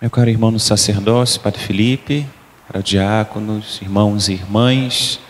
Meu 0.00 0.08
caro 0.08 0.30
irmão 0.30 0.50
no 0.50 0.58
sacerdócio, 0.58 1.42
Padre 1.42 1.60
Felipe, 1.60 2.26
para 2.66 2.80
diáconos, 2.80 3.82
irmãos 3.82 4.30
e 4.30 4.32
irmãs, 4.32 5.20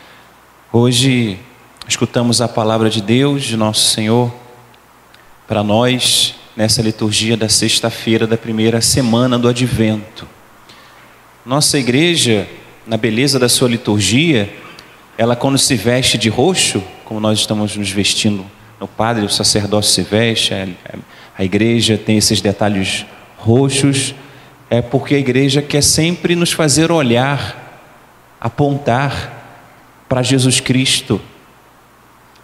hoje 0.73 1.41
escutamos 1.89 2.41
a 2.41 2.47
palavra 2.47 2.89
de 2.89 3.03
Deus, 3.03 3.43
de 3.43 3.57
nosso 3.57 3.91
Senhor, 3.91 4.33
para 5.49 5.65
nós 5.65 6.37
nessa 6.55 6.83
liturgia 6.83 7.37
da 7.37 7.49
sexta-feira 7.49 8.29
da 8.29 8.39
primeira 8.39 8.81
semana 8.81 9.37
do 9.37 9.49
Advento. 9.49 10.25
Nossa 11.45 11.77
igreja, 11.77 12.49
na 12.87 12.97
beleza 12.97 13.41
da 13.41 13.49
sua 13.49 13.69
liturgia, 13.69 14.55
ela 15.19 15.35
quando 15.35 15.59
se 15.59 15.75
veste 15.75 16.17
de 16.17 16.29
roxo, 16.29 16.81
como 17.05 17.19
nós 17.19 17.41
estamos 17.41 17.75
nos 17.75 17.91
vestindo, 17.91 18.47
o 18.79 18.87
padre, 18.87 19.25
o 19.25 19.29
sacerdócio 19.29 19.91
se 19.93 20.03
veste, 20.03 20.55
a, 20.55 20.69
a 21.37 21.45
igreja 21.45 21.99
tem 21.99 22.19
esses 22.19 22.41
detalhes 22.41 23.05
roxos, 23.37 24.15
é 24.71 24.81
porque 24.81 25.17
a 25.17 25.19
igreja 25.19 25.61
quer 25.61 25.83
sempre 25.83 26.37
nos 26.37 26.53
fazer 26.53 26.93
olhar, 26.93 27.83
apontar 28.41 30.05
para 30.09 30.23
Jesus 30.23 30.61
Cristo. 30.61 31.21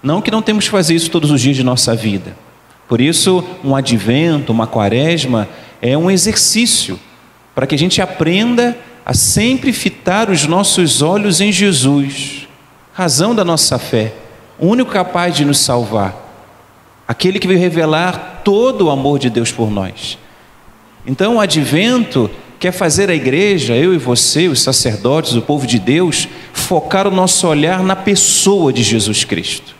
Não 0.03 0.21
que 0.21 0.31
não 0.31 0.43
temos 0.43 0.65
que 0.65 0.71
fazer 0.71 0.95
isso 0.95 1.11
todos 1.11 1.31
os 1.31 1.41
dias 1.41 1.57
de 1.57 1.63
nossa 1.63 1.95
vida. 1.95 2.37
Por 2.89 3.01
isso, 3.01 3.43
um 3.65 3.75
advento, 3.75 4.53
uma 4.53 4.67
quaresma, 4.67 5.49
é 5.81 5.97
um 5.97 6.11
exercício 6.11 6.99
para 7.55 7.67
que 7.67 7.75
a 7.75 7.79
gente 7.79 8.03
aprenda 8.03 8.77
a 9.05 9.15
sempre 9.15 9.73
fitar 9.73 10.29
os 10.29 10.45
nossos 10.45 11.01
olhos 11.01 11.41
em 11.41 11.51
Jesus 11.51 12.47
razão 12.97 13.35
da 13.35 13.45
nossa 13.45 13.79
fé, 13.79 14.15
o 14.59 14.69
único 14.69 14.91
capaz 14.91 15.37
de 15.37 15.45
nos 15.45 15.59
salvar, 15.59 16.17
aquele 17.07 17.39
que 17.39 17.47
veio 17.47 17.61
revelar 17.61 18.41
todo 18.43 18.87
o 18.87 18.91
amor 18.91 19.19
de 19.19 19.29
Deus 19.29 19.53
por 19.53 19.71
nós. 19.71 20.17
Então, 21.07 21.37
o 21.37 21.41
advento 21.41 22.29
quer 22.59 22.73
fazer 22.73 23.09
a 23.11 23.15
igreja, 23.15 23.77
eu 23.77 23.95
e 23.95 23.99
você, 23.99 24.49
os 24.49 24.63
sacerdotes, 24.63 25.35
o 25.35 25.43
povo 25.43 25.67
de 25.67 25.79
Deus, 25.79 26.27
focar 26.53 27.07
o 27.07 27.11
nosso 27.11 27.47
olhar 27.47 27.83
na 27.83 27.95
pessoa 27.95 28.73
de 28.73 28.83
Jesus 28.83 29.25
Cristo. 29.25 29.75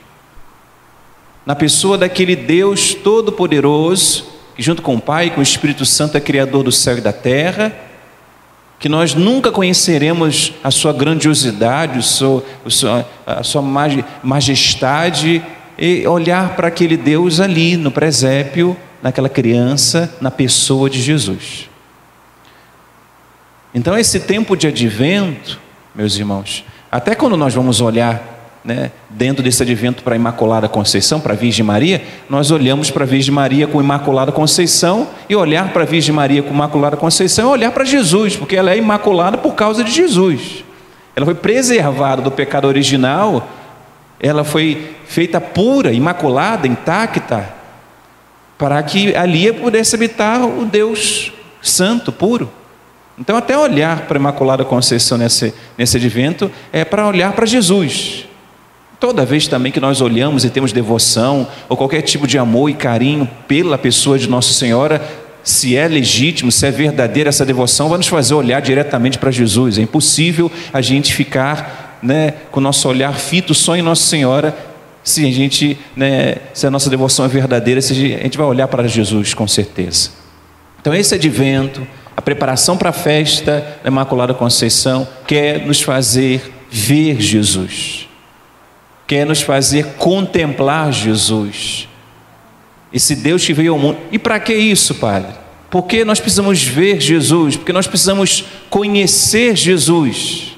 Na 1.45 1.55
pessoa 1.55 1.99
daquele 1.99 2.37
Deus 2.37 2.95
todo-poderoso, 2.95 4.27
que 4.55 4.63
junto 4.63 4.83
com 4.83 4.95
o 4.95 5.01
Pai 5.01 5.31
com 5.31 5.41
o 5.41 5.43
Espírito 5.43 5.85
Santo 5.85 6.17
é 6.17 6.21
criador 6.21 6.63
do 6.63 6.73
céu 6.73 6.99
e 6.99 7.01
da 7.01 7.13
terra, 7.13 7.75
que 8.79 8.89
nós 8.89 9.15
nunca 9.15 9.51
conheceremos 9.51 10.53
a 10.63 10.71
sua 10.71 10.93
grandiosidade, 10.93 11.99
a 13.27 13.43
sua 13.43 13.63
majestade, 14.23 15.43
e 15.79 16.07
olhar 16.07 16.57
para 16.57 16.69
aquele 16.69 16.97
Deus 16.97 17.41
ali 17.41 17.77
no 17.77 17.91
presépio, 17.91 18.77
naquela 19.03 19.29
criança, 19.29 20.15
na 20.21 20.31
pessoa 20.31 20.89
de 20.91 21.01
Jesus. 21.01 21.69
Então, 23.75 23.97
esse 23.97 24.21
tempo 24.21 24.57
de 24.57 24.67
advento, 24.67 25.61
meus 25.95 26.17
irmãos, 26.17 26.65
até 26.91 27.15
quando 27.15 27.37
nós 27.37 27.55
vamos 27.55 27.81
olhar 27.81 28.37
né, 28.65 28.91
dentro 29.09 29.45
desse 29.45 29.63
advento 29.63 30.03
para 30.03 30.15
a 30.15 30.17
Imaculada 30.17 30.69
Conceição, 30.69 31.21
para 31.21 31.35
a 31.35 31.37
Virgem 31.37 31.65
Maria, 31.65 32.03
nós 32.29 32.51
olhamos 32.51 32.91
para 32.91 33.05
a 33.05 33.07
Virgem 33.07 33.33
Maria 33.33 33.67
com 33.67 33.81
Imaculada 33.81 34.33
Conceição 34.33 35.09
e 35.29 35.37
olhar 35.37 35.73
para 35.73 35.85
a 35.85 35.87
Virgem 35.87 36.15
Maria 36.15 36.43
com 36.43 36.53
Imaculada 36.53 36.97
Conceição 36.97 37.51
é 37.51 37.53
olhar 37.53 37.71
para 37.71 37.85
Jesus, 37.85 38.35
porque 38.35 38.57
ela 38.57 38.73
é 38.73 38.77
imaculada 38.77 39.39
por 39.39 39.55
causa 39.55 39.85
de 39.85 39.93
Jesus. 39.93 40.65
Ela 41.15 41.25
foi 41.25 41.35
preservada 41.35 42.21
do 42.21 42.31
pecado 42.31 42.67
original, 42.67 43.49
ela 44.19 44.43
foi 44.43 44.97
feita 45.07 45.41
pura, 45.41 45.93
imaculada, 45.93 46.67
intacta, 46.67 47.56
para 48.59 48.83
que 48.83 49.15
ali 49.15 49.53
pudesse 49.53 49.95
habitar 49.95 50.45
o 50.45 50.65
Deus 50.65 51.33
santo, 51.63 52.13
puro. 52.13 52.51
Então, 53.19 53.37
até 53.37 53.57
olhar 53.57 54.03
para 54.03 54.19
a 54.19 54.21
Imaculada 54.21 54.65
Conceição 54.65 55.17
nesse, 55.17 55.55
nesse 55.77 55.97
advento 55.97 56.51
é 56.73 56.85
para 56.85 57.07
olhar 57.07 57.33
para 57.33 57.47
Jesus. 57.47 58.27
Toda 59.01 59.25
vez 59.25 59.47
também 59.47 59.73
que 59.73 59.81
nós 59.81 60.01
olhamos 60.01 60.45
e 60.45 60.51
temos 60.51 60.73
devoção, 60.73 61.47
ou 61.69 61.77
qualquer 61.77 62.03
tipo 62.03 62.27
de 62.27 62.39
amor 62.39 62.71
e 62.71 62.75
carinho 62.75 63.29
pela 63.47 63.77
pessoa 63.77 64.19
de 64.19 64.29
Nossa 64.29 64.53
Senhora, 64.53 65.03
se 65.43 65.77
é 65.77 65.87
legítimo, 65.87 66.51
se 66.51 66.67
é 66.67 66.71
verdadeira 66.71 67.29
essa 67.29 67.45
devoção, 67.45 67.89
vai 67.89 67.99
nos 67.99 68.09
fazer 68.09 68.35
olhar 68.35 68.61
diretamente 68.61 69.19
para 69.19 69.31
Jesus. 69.31 69.79
É 69.79 69.83
impossível 69.83 70.51
a 70.73 70.81
gente 70.81 71.15
ficar 71.15 71.99
né, 72.03 72.35
com 72.51 72.59
o 72.59 72.63
nosso 72.63 72.89
olhar 72.89 73.15
fito 73.15 73.55
só 73.55 73.77
em 73.77 73.83
Nossa 73.83 74.03
Senhora, 74.03 74.57
se 75.07 75.27
a 75.27 75.33
gente, 75.33 75.79
né, 75.97 76.37
se 76.53 76.67
a 76.67 76.71
nossa 76.71 76.91
devoção 76.91 77.25
é 77.25 77.29
verdadeira, 77.29 77.81
se 77.81 77.93
a 77.93 77.97
gente 77.97 78.37
vai 78.37 78.47
olhar 78.47 78.69
para 78.69 78.87
Jesus 78.87 79.33
com 79.33 79.49
certeza. 79.49 80.11
Então 80.81 80.95
esse 80.95 81.15
advento, 81.15 81.87
a 82.17 82.21
preparação 82.21 82.77
para 82.77 82.91
a 82.91 82.93
festa 82.93 83.79
da 83.83 83.89
Imaculada 83.89 84.35
Conceição, 84.35 85.07
quer 85.27 85.65
nos 85.65 85.81
fazer 85.81 86.53
ver 86.71 87.21
Jesus 87.21 88.07
quer 89.07 89.25
nos 89.25 89.41
fazer 89.41 89.95
contemplar 89.95 90.93
Jesus, 90.93 91.89
esse 92.93 93.15
Deus 93.15 93.45
que 93.45 93.53
veio 93.53 93.73
ao 93.73 93.79
mundo. 93.79 93.99
E 94.11 94.19
para 94.19 94.41
que 94.41 94.55
isso, 94.55 94.95
Padre? 94.97 95.33
Porque 95.71 96.05
nós 96.05 96.19
precisamos 96.19 96.63
ver 96.63 97.01
Jesus, 97.01 97.57
porque 97.57 97.73
nós 97.73 97.87
precisamos 97.87 98.45
conhecer 98.69 99.55
Jesus. 99.57 100.56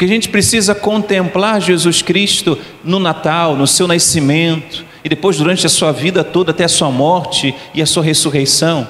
Porque 0.00 0.10
a 0.10 0.14
gente 0.16 0.30
precisa 0.30 0.74
contemplar 0.74 1.60
Jesus 1.60 2.00
Cristo 2.00 2.58
no 2.82 2.98
Natal, 2.98 3.54
no 3.54 3.66
seu 3.66 3.86
nascimento, 3.86 4.82
e 5.04 5.10
depois 5.10 5.36
durante 5.36 5.66
a 5.66 5.68
sua 5.68 5.92
vida 5.92 6.24
toda 6.24 6.52
até 6.52 6.64
a 6.64 6.70
sua 6.70 6.90
morte 6.90 7.54
e 7.74 7.82
a 7.82 7.86
sua 7.86 8.02
ressurreição. 8.02 8.88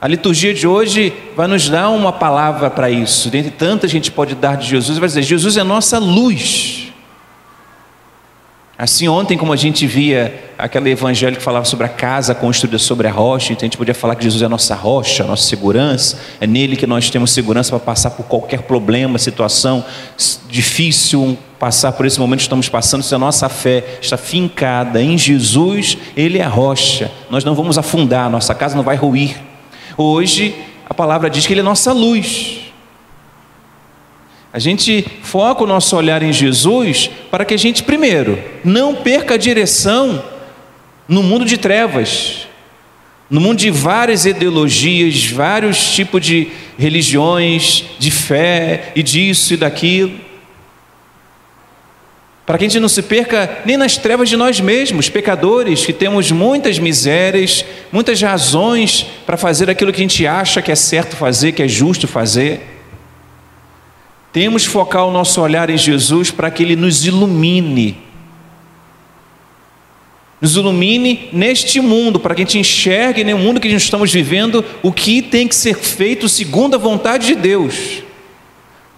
A 0.00 0.06
liturgia 0.06 0.54
de 0.54 0.68
hoje 0.68 1.12
vai 1.34 1.48
nos 1.48 1.68
dar 1.68 1.90
uma 1.90 2.12
palavra 2.12 2.70
para 2.70 2.92
isso. 2.92 3.28
Dentre 3.28 3.50
tantas 3.50 3.90
a 3.90 3.92
gente 3.92 4.12
pode 4.12 4.36
dar 4.36 4.56
de 4.56 4.68
Jesus, 4.68 4.98
vai 4.98 5.08
dizer: 5.08 5.22
Jesus 5.22 5.56
é 5.56 5.64
nossa 5.64 5.98
luz. 5.98 6.91
Assim, 8.82 9.06
ontem, 9.06 9.38
como 9.38 9.52
a 9.52 9.56
gente 9.56 9.86
via 9.86 10.34
aquele 10.58 10.90
evangelho 10.90 11.36
que 11.36 11.42
falava 11.42 11.64
sobre 11.64 11.86
a 11.86 11.88
casa 11.88 12.34
construída 12.34 12.78
sobre 12.78 13.06
a 13.06 13.12
rocha, 13.12 13.52
então 13.52 13.64
a 13.64 13.66
gente 13.66 13.76
podia 13.76 13.94
falar 13.94 14.16
que 14.16 14.24
Jesus 14.24 14.42
é 14.42 14.46
a 14.46 14.48
nossa 14.48 14.74
rocha, 14.74 15.22
a 15.22 15.26
nossa 15.28 15.44
segurança, 15.44 16.18
é 16.40 16.48
nele 16.48 16.74
que 16.74 16.84
nós 16.84 17.08
temos 17.08 17.30
segurança 17.30 17.70
para 17.70 17.78
passar 17.78 18.10
por 18.10 18.24
qualquer 18.24 18.62
problema, 18.62 19.20
situação 19.20 19.84
difícil, 20.50 21.38
passar 21.60 21.92
por 21.92 22.06
esse 22.06 22.18
momento 22.18 22.38
que 22.38 22.46
estamos 22.46 22.68
passando, 22.68 23.04
se 23.04 23.14
a 23.14 23.20
nossa 23.20 23.48
fé 23.48 23.84
está 24.02 24.16
fincada 24.16 25.00
em 25.00 25.16
Jesus, 25.16 25.96
Ele 26.16 26.40
é 26.40 26.42
a 26.42 26.48
rocha, 26.48 27.08
nós 27.30 27.44
não 27.44 27.54
vamos 27.54 27.78
afundar, 27.78 28.28
nossa 28.28 28.52
casa 28.52 28.74
não 28.74 28.82
vai 28.82 28.96
ruir. 28.96 29.36
Hoje, 29.96 30.56
a 30.90 30.92
palavra 30.92 31.30
diz 31.30 31.46
que 31.46 31.52
Ele 31.52 31.60
é 31.60 31.62
nossa 31.62 31.92
luz. 31.92 32.51
A 34.52 34.58
gente 34.58 35.04
foca 35.22 35.64
o 35.64 35.66
nosso 35.66 35.96
olhar 35.96 36.22
em 36.22 36.32
Jesus 36.32 37.10
para 37.30 37.44
que 37.44 37.54
a 37.54 37.56
gente, 37.56 37.82
primeiro, 37.82 38.38
não 38.62 38.94
perca 38.94 39.34
a 39.34 39.38
direção 39.38 40.22
no 41.08 41.22
mundo 41.22 41.44
de 41.44 41.56
trevas, 41.56 42.46
no 43.30 43.40
mundo 43.40 43.58
de 43.58 43.70
várias 43.70 44.26
ideologias, 44.26 45.26
vários 45.26 45.94
tipos 45.94 46.24
de 46.24 46.48
religiões, 46.78 47.84
de 47.98 48.10
fé 48.10 48.92
e 48.94 49.02
disso 49.02 49.54
e 49.54 49.56
daquilo 49.56 50.32
para 52.44 52.58
que 52.58 52.64
a 52.64 52.68
gente 52.68 52.80
não 52.80 52.88
se 52.88 53.02
perca 53.02 53.62
nem 53.64 53.76
nas 53.76 53.96
trevas 53.96 54.28
de 54.28 54.36
nós 54.36 54.60
mesmos, 54.60 55.08
pecadores, 55.08 55.86
que 55.86 55.92
temos 55.92 56.30
muitas 56.32 56.78
misérias, 56.78 57.64
muitas 57.90 58.20
razões 58.20 59.06
para 59.24 59.36
fazer 59.36 59.70
aquilo 59.70 59.92
que 59.92 60.00
a 60.00 60.04
gente 60.06 60.26
acha 60.26 60.60
que 60.60 60.72
é 60.72 60.74
certo 60.74 61.16
fazer, 61.16 61.52
que 61.52 61.62
é 61.62 61.68
justo 61.68 62.08
fazer. 62.08 62.71
Temos 64.32 64.64
que 64.64 64.70
focar 64.70 65.06
o 65.06 65.12
nosso 65.12 65.40
olhar 65.40 65.68
em 65.68 65.76
Jesus 65.76 66.30
para 66.30 66.50
que 66.50 66.62
Ele 66.62 66.74
nos 66.74 67.04
ilumine. 67.04 67.98
Nos 70.40 70.56
ilumine 70.56 71.28
neste 71.32 71.80
mundo, 71.80 72.18
para 72.18 72.34
que 72.34 72.42
a 72.42 72.44
gente 72.44 72.58
enxergue 72.58 73.22
no 73.22 73.38
mundo 73.38 73.60
que 73.60 73.72
nós 73.72 73.82
estamos 73.82 74.12
vivendo 74.12 74.64
o 74.82 74.90
que 74.90 75.22
tem 75.22 75.46
que 75.46 75.54
ser 75.54 75.76
feito 75.76 76.28
segundo 76.28 76.74
a 76.74 76.78
vontade 76.78 77.28
de 77.28 77.34
Deus. 77.34 78.02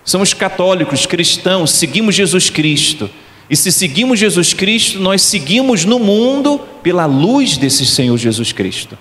Somos 0.05 0.32
católicos, 0.32 1.05
cristãos, 1.05 1.73
seguimos 1.73 2.14
Jesus 2.14 2.49
Cristo. 2.49 3.11
E 3.49 3.56
se 3.56 3.70
seguimos 3.70 4.19
Jesus 4.19 4.55
Cristo, 4.55 5.00
nós 5.00 5.20
seguimos 5.20 5.85
no 5.85 5.99
mundo 5.99 6.59
pela 6.82 7.06
luz 7.06 7.56
desse 7.56 7.85
Senhor 7.85 8.17
Jesus 8.17 8.53
Cristo. 8.53 8.97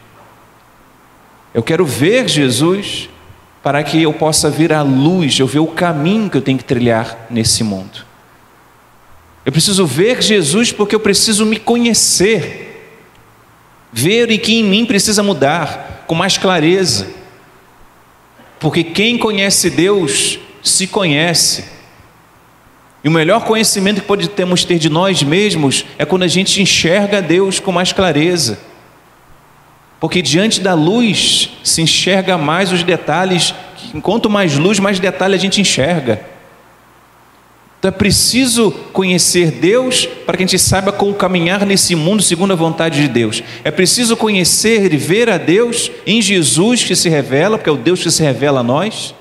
Eu 1.54 1.62
quero 1.62 1.86
ver 1.86 2.28
Jesus 2.28 3.08
para 3.64 3.82
que 3.82 4.04
eu 4.04 4.12
possa 4.12 4.50
ver 4.50 4.74
a 4.74 4.82
luz, 4.82 5.40
eu 5.40 5.48
ver 5.48 5.60
o 5.60 5.68
caminho 5.68 6.30
que 6.30 6.36
eu 6.36 6.42
tenho 6.42 6.58
que 6.58 6.66
trilhar 6.66 7.28
nesse 7.30 7.64
mundo. 7.64 8.06
Eu 9.46 9.54
preciso 9.54 9.86
ver 9.86 10.22
Jesus 10.22 10.74
porque 10.74 10.94
eu 10.94 11.00
preciso 11.00 11.46
me 11.46 11.58
conhecer, 11.58 12.92
ver 13.92 14.30
e 14.30 14.38
que 14.38 14.60
em 14.60 14.64
mim 14.64 14.86
precisa 14.86 15.24
mudar 15.24 16.04
com 16.06 16.14
mais 16.14 16.38
clareza. 16.38 17.08
Porque 18.60 18.84
quem 18.84 19.18
conhece 19.18 19.70
Deus 19.70 20.40
se 20.62 20.86
conhece. 20.86 21.66
E 23.02 23.08
o 23.08 23.12
melhor 23.12 23.46
conhecimento 23.46 24.02
que 24.02 24.08
podemos 24.08 24.66
ter 24.66 24.78
de 24.78 24.90
nós 24.90 25.24
mesmos 25.24 25.86
é 25.98 26.06
quando 26.06 26.24
a 26.24 26.28
gente 26.28 26.62
enxerga 26.62 27.22
Deus 27.22 27.60
com 27.60 27.72
mais 27.72 27.94
clareza. 27.94 28.60
Porque 30.04 30.22
diante 30.22 30.60
da 30.60 30.74
luz 30.74 31.52
se 31.64 31.82
enxerga 31.82 32.38
mais 32.38 32.74
os 32.74 32.84
detalhes, 32.84 33.56
enquanto 33.96 34.30
mais 34.30 34.58
luz, 34.58 34.78
mais 34.78 35.00
detalhe 35.00 35.34
a 35.34 35.38
gente 35.38 35.62
enxerga. 35.62 36.20
Então 37.80 37.88
é 37.88 37.92
preciso 37.94 38.70
conhecer 38.92 39.50
Deus 39.50 40.06
para 40.26 40.36
que 40.36 40.44
a 40.44 40.46
gente 40.46 40.60
saiba 40.60 40.92
como 40.92 41.14
caminhar 41.14 41.66
nesse 41.66 41.96
mundo 41.96 42.22
segundo 42.22 42.52
a 42.52 42.56
vontade 42.58 43.02
de 43.02 43.08
Deus. 43.08 43.42
É 43.64 43.72
preciso 43.72 44.18
conhecer 44.18 44.94
e 44.94 44.98
ver 44.98 45.30
a 45.30 45.38
Deus 45.38 45.90
em 46.06 46.22
Jesus 46.22 46.84
que 46.84 46.98
se 46.98 47.08
revela, 47.08 47.58
porque 47.58 47.70
é 47.70 47.74
o 47.74 47.78
Deus 47.78 48.04
que 48.04 48.12
se 48.12 48.22
revela 48.22 48.60
a 48.60 48.64
nós, 48.64 49.16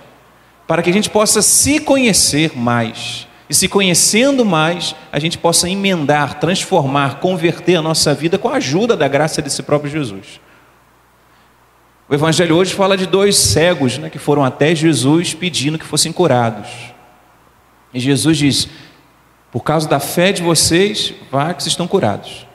para 0.67 0.82
que 0.82 0.90
a 0.90 0.93
gente 0.93 1.08
possa 1.08 1.43
se 1.43 1.78
conhecer 1.78 2.58
mais. 2.58 3.28
E 3.49 3.55
se 3.55 3.69
conhecendo 3.69 4.44
mais, 4.44 4.96
a 5.12 5.20
gente 5.20 5.38
possa 5.38 5.70
emendar, 5.70 6.40
transformar, 6.40 7.20
converter 7.20 7.76
a 7.76 7.82
nossa 7.82 8.12
vida 8.12 8.37
com 8.37 8.49
a 8.49 8.56
ajuda 8.56 8.96
da 8.96 9.06
graça 9.06 9.40
desse 9.40 9.62
próprio 9.62 9.88
Jesus. 9.88 10.40
O 12.12 12.14
Evangelho 12.14 12.56
hoje 12.56 12.75
fala 12.75 12.94
de 12.94 13.06
dois 13.06 13.37
cegos 13.37 13.97
né, 13.97 14.11
que 14.11 14.19
foram 14.19 14.44
até 14.44 14.75
Jesus 14.75 15.32
pedindo 15.32 15.79
que 15.79 15.87
fossem 15.87 16.12
curados. 16.12 16.69
E 17.94 17.99
Jesus 17.99 18.37
diz: 18.37 18.69
por 19.50 19.64
causa 19.64 19.88
da 19.88 19.99
fé 19.99 20.31
de 20.31 20.43
vocês, 20.43 21.14
vá 21.31 21.55
que 21.55 21.62
vocês 21.62 21.73
estão 21.73 21.88
curados. 21.88 22.47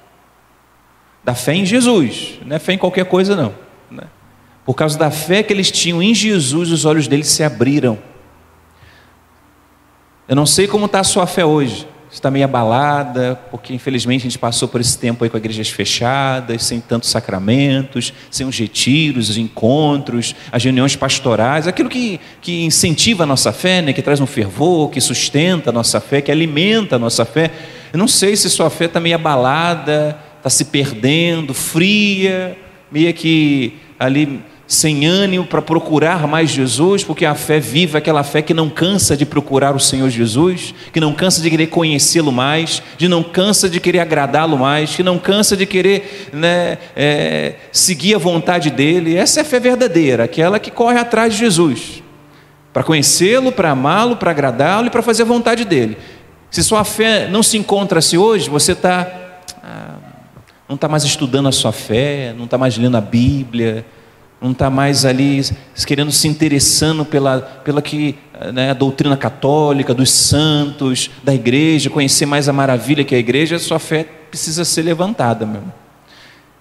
Da 1.24 1.34
fé 1.34 1.56
em 1.56 1.66
Jesus, 1.66 2.38
não 2.46 2.56
é 2.56 2.60
fé 2.60 2.74
em 2.74 2.78
qualquer 2.78 3.06
coisa, 3.06 3.36
não. 3.36 3.52
Né? 3.90 4.04
Por 4.64 4.76
causa 4.76 4.96
da 4.96 5.10
fé 5.10 5.42
que 5.42 5.52
eles 5.52 5.72
tinham 5.72 6.04
em 6.04 6.14
Jesus, 6.14 6.70
os 6.70 6.86
olhos 6.86 7.08
deles 7.08 7.28
se 7.28 7.44
abriram. 7.44 7.98
Eu 10.28 10.36
não 10.36 10.46
sei 10.46 10.68
como 10.68 10.86
está 10.86 11.00
a 11.00 11.04
sua 11.04 11.26
fé 11.26 11.44
hoje 11.44 11.88
está 12.18 12.32
meio 12.32 12.46
abalada, 12.46 13.40
porque 13.50 13.74
infelizmente 13.74 14.22
a 14.22 14.24
gente 14.24 14.40
passou 14.40 14.68
por 14.68 14.82
esse 14.82 14.98
tempo 14.98 15.24
aí 15.24 15.30
com 15.30 15.38
igrejas 15.38 15.70
fechadas, 15.70 16.64
sem 16.64 16.80
tantos 16.80 17.10
sacramentos, 17.10 18.14
sem 18.30 18.46
os 18.48 18.58
retiros, 18.58 19.30
os 19.30 19.38
encontros, 19.38 20.36
as 20.52 20.64
reuniões 20.64 20.96
pastorais, 20.96 21.68
aquilo 21.68 21.90
que, 21.90 22.20
que 22.42 22.64
incentiva 22.64 23.24
a 23.24 23.26
nossa 23.26 23.52
fé, 23.52 23.82
né, 23.82 23.94
que 23.94 24.02
traz 24.02 24.20
um 24.20 24.26
fervor, 24.26 24.90
que 24.90 25.00
sustenta 25.00 25.70
a 25.70 25.74
nossa 25.74 26.00
fé, 26.00 26.22
que 26.22 26.32
alimenta 26.32 26.96
a 26.96 27.00
nossa 27.00 27.26
fé. 27.26 27.52
Eu 27.94 28.00
não 28.00 28.08
sei 28.08 28.36
se 28.36 28.50
sua 28.50 28.70
fé 28.70 28.86
está 28.86 29.00
meio 29.00 29.16
abalada, 29.16 30.18
está 30.38 30.50
se 30.50 30.66
perdendo, 30.66 31.54
fria, 31.54 32.58
meio 32.92 33.14
que 33.14 33.74
ali 34.00 34.42
sem 34.68 35.06
ânimo 35.06 35.46
para 35.46 35.62
procurar 35.62 36.28
mais 36.28 36.50
Jesus, 36.50 37.02
porque 37.02 37.26
a 37.26 37.34
fé 37.34 37.58
viva 37.58 37.98
é 37.98 38.00
aquela 38.00 38.22
fé 38.22 38.42
que 38.42 38.54
não 38.54 38.70
cansa 38.70 39.16
de 39.16 39.26
procurar 39.26 39.74
o 39.74 39.80
Senhor 39.80 40.10
Jesus, 40.10 40.76
que 40.92 41.00
não 41.00 41.14
cansa 41.14 41.42
de 41.42 41.50
querer 41.50 41.68
conhecê-lo 41.68 42.34
mais, 42.34 42.84
de 42.98 43.08
não 43.08 43.24
cansa 43.24 43.70
de 43.70 43.80
querer 43.80 44.00
agradá-lo 44.00 44.58
mais, 44.58 44.94
que 44.94 45.02
não 45.02 45.18
cansa 45.18 45.56
de 45.56 45.66
querer 45.66 46.30
né, 46.34 46.78
é, 46.96 47.56
seguir 47.72 48.16
a 48.16 48.18
vontade 48.18 48.70
dele. 48.70 49.16
Essa 49.16 49.40
é 49.40 49.42
a 49.42 49.46
fé 49.46 49.58
verdadeira, 49.58 50.26
aquela 50.26 50.60
que 50.60 50.70
corre 50.70 51.00
atrás 51.00 51.34
de 51.34 51.40
Jesus, 51.40 52.04
para 52.74 52.84
conhecê-lo, 52.84 53.54
para 53.54 53.72
amá-lo, 53.72 54.18
para 54.18 54.32
agradá-lo 54.32 54.88
e 54.88 54.90
para 54.90 55.02
fazer 55.02 55.24
a 55.24 55.26
vontade 55.26 55.64
dele. 55.64 55.98
Se 56.52 56.62
sua 56.62 56.84
fé 56.84 57.28
não 57.30 57.42
se 57.42 57.58
encontra-se 57.58 58.18
hoje, 58.18 58.50
você 58.50 58.74
está. 58.74 59.10
Ah, 59.64 59.96
não 60.68 60.76
está 60.76 60.90
mais 60.90 61.04
estudando 61.04 61.48
a 61.48 61.52
sua 61.52 61.72
fé, 61.72 62.34
não 62.38 62.46
está 62.46 62.58
mais 62.58 62.78
lendo 62.78 62.98
a 62.98 63.02
Bíblia, 63.02 63.86
não 64.42 64.52
está 64.52 64.70
mais 64.70 65.06
ali 65.06 65.42
querendo 65.86 66.12
se 66.12 66.28
interessando 66.28 67.04
pela, 67.04 67.42
pela 67.42 67.82
que, 67.82 68.16
né, 68.54 68.72
a 68.72 68.74
doutrina 68.74 69.18
católica, 69.18 69.94
dos 69.94 70.12
santos, 70.12 71.10
da 71.24 71.34
igreja, 71.34 71.90
conhecer 71.90 72.26
mais 72.26 72.48
a 72.48 72.54
maravilha 72.54 73.04
que 73.04 73.16
é 73.16 73.18
a 73.18 73.20
igreja, 73.20 73.58
sua 73.58 73.80
fé 73.80 74.04
precisa 74.30 74.64
ser 74.64 74.84
levantada, 74.84 75.46
meu 75.46 75.56
irmão. 75.56 75.74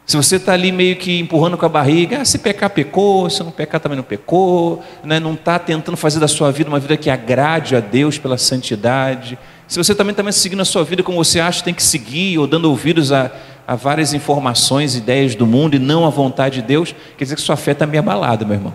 Se 0.07 0.17
você 0.17 0.37
está 0.37 0.53
ali 0.53 0.71
meio 0.71 0.95
que 0.95 1.19
empurrando 1.19 1.59
com 1.59 1.67
a 1.67 1.69
barriga, 1.69 2.21
ah, 2.21 2.25
se 2.25 2.39
pecar, 2.39 2.71
pecou, 2.71 3.29
se 3.29 3.43
não 3.43 3.51
pecar, 3.51 3.81
também 3.81 3.97
não 3.97 4.05
pecou, 4.05 4.81
né? 5.03 5.19
não 5.19 5.35
está 5.35 5.59
tentando 5.59 5.97
fazer 5.97 6.21
da 6.21 6.29
sua 6.29 6.53
vida 6.53 6.71
uma 6.71 6.79
vida 6.79 6.97
que 6.97 7.11
agrade 7.11 7.75
a 7.75 7.81
Deus 7.81 8.17
pela 8.17 8.39
santidade. 8.39 9.37
Se 9.67 9.77
você 9.77 9.97
também 9.97 10.13
está 10.13 10.31
seguindo 10.31 10.63
a 10.63 10.65
sua 10.65 10.85
vida 10.85 11.03
como 11.03 11.23
você 11.23 11.41
acha 11.41 11.59
que 11.59 11.65
tem 11.65 11.75
que 11.75 11.83
seguir, 11.83 12.39
ou 12.39 12.47
dando 12.47 12.71
ouvidos 12.71 13.11
a, 13.11 13.33
a 13.67 13.75
várias 13.75 14.15
informações, 14.15 14.95
ideias 14.95 15.35
do 15.35 15.47
mundo 15.47 15.75
e 15.75 15.79
não 15.79 16.07
a 16.07 16.11
vontade 16.11 16.61
de 16.61 16.67
Deus, 16.67 16.95
quer 17.17 17.25
dizer 17.25 17.35
que 17.35 17.41
sua 17.41 17.57
fé 17.57 17.73
está 17.73 17.87
meio 17.87 18.01
abalada, 18.01 18.45
meu 18.45 18.55
irmão. 18.55 18.75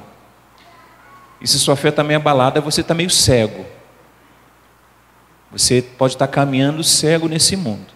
E 1.40 1.48
se 1.48 1.58
sua 1.58 1.76
fé 1.76 1.90
está 1.90 2.04
meio 2.04 2.20
abalada, 2.20 2.60
você 2.60 2.82
está 2.82 2.94
meio 2.94 3.10
cego. 3.10 3.66
Você 5.52 5.82
pode 5.82 6.14
estar 6.14 6.28
tá 6.28 6.34
caminhando 6.34 6.84
cego 6.84 7.28
nesse 7.28 7.56
mundo, 7.56 7.88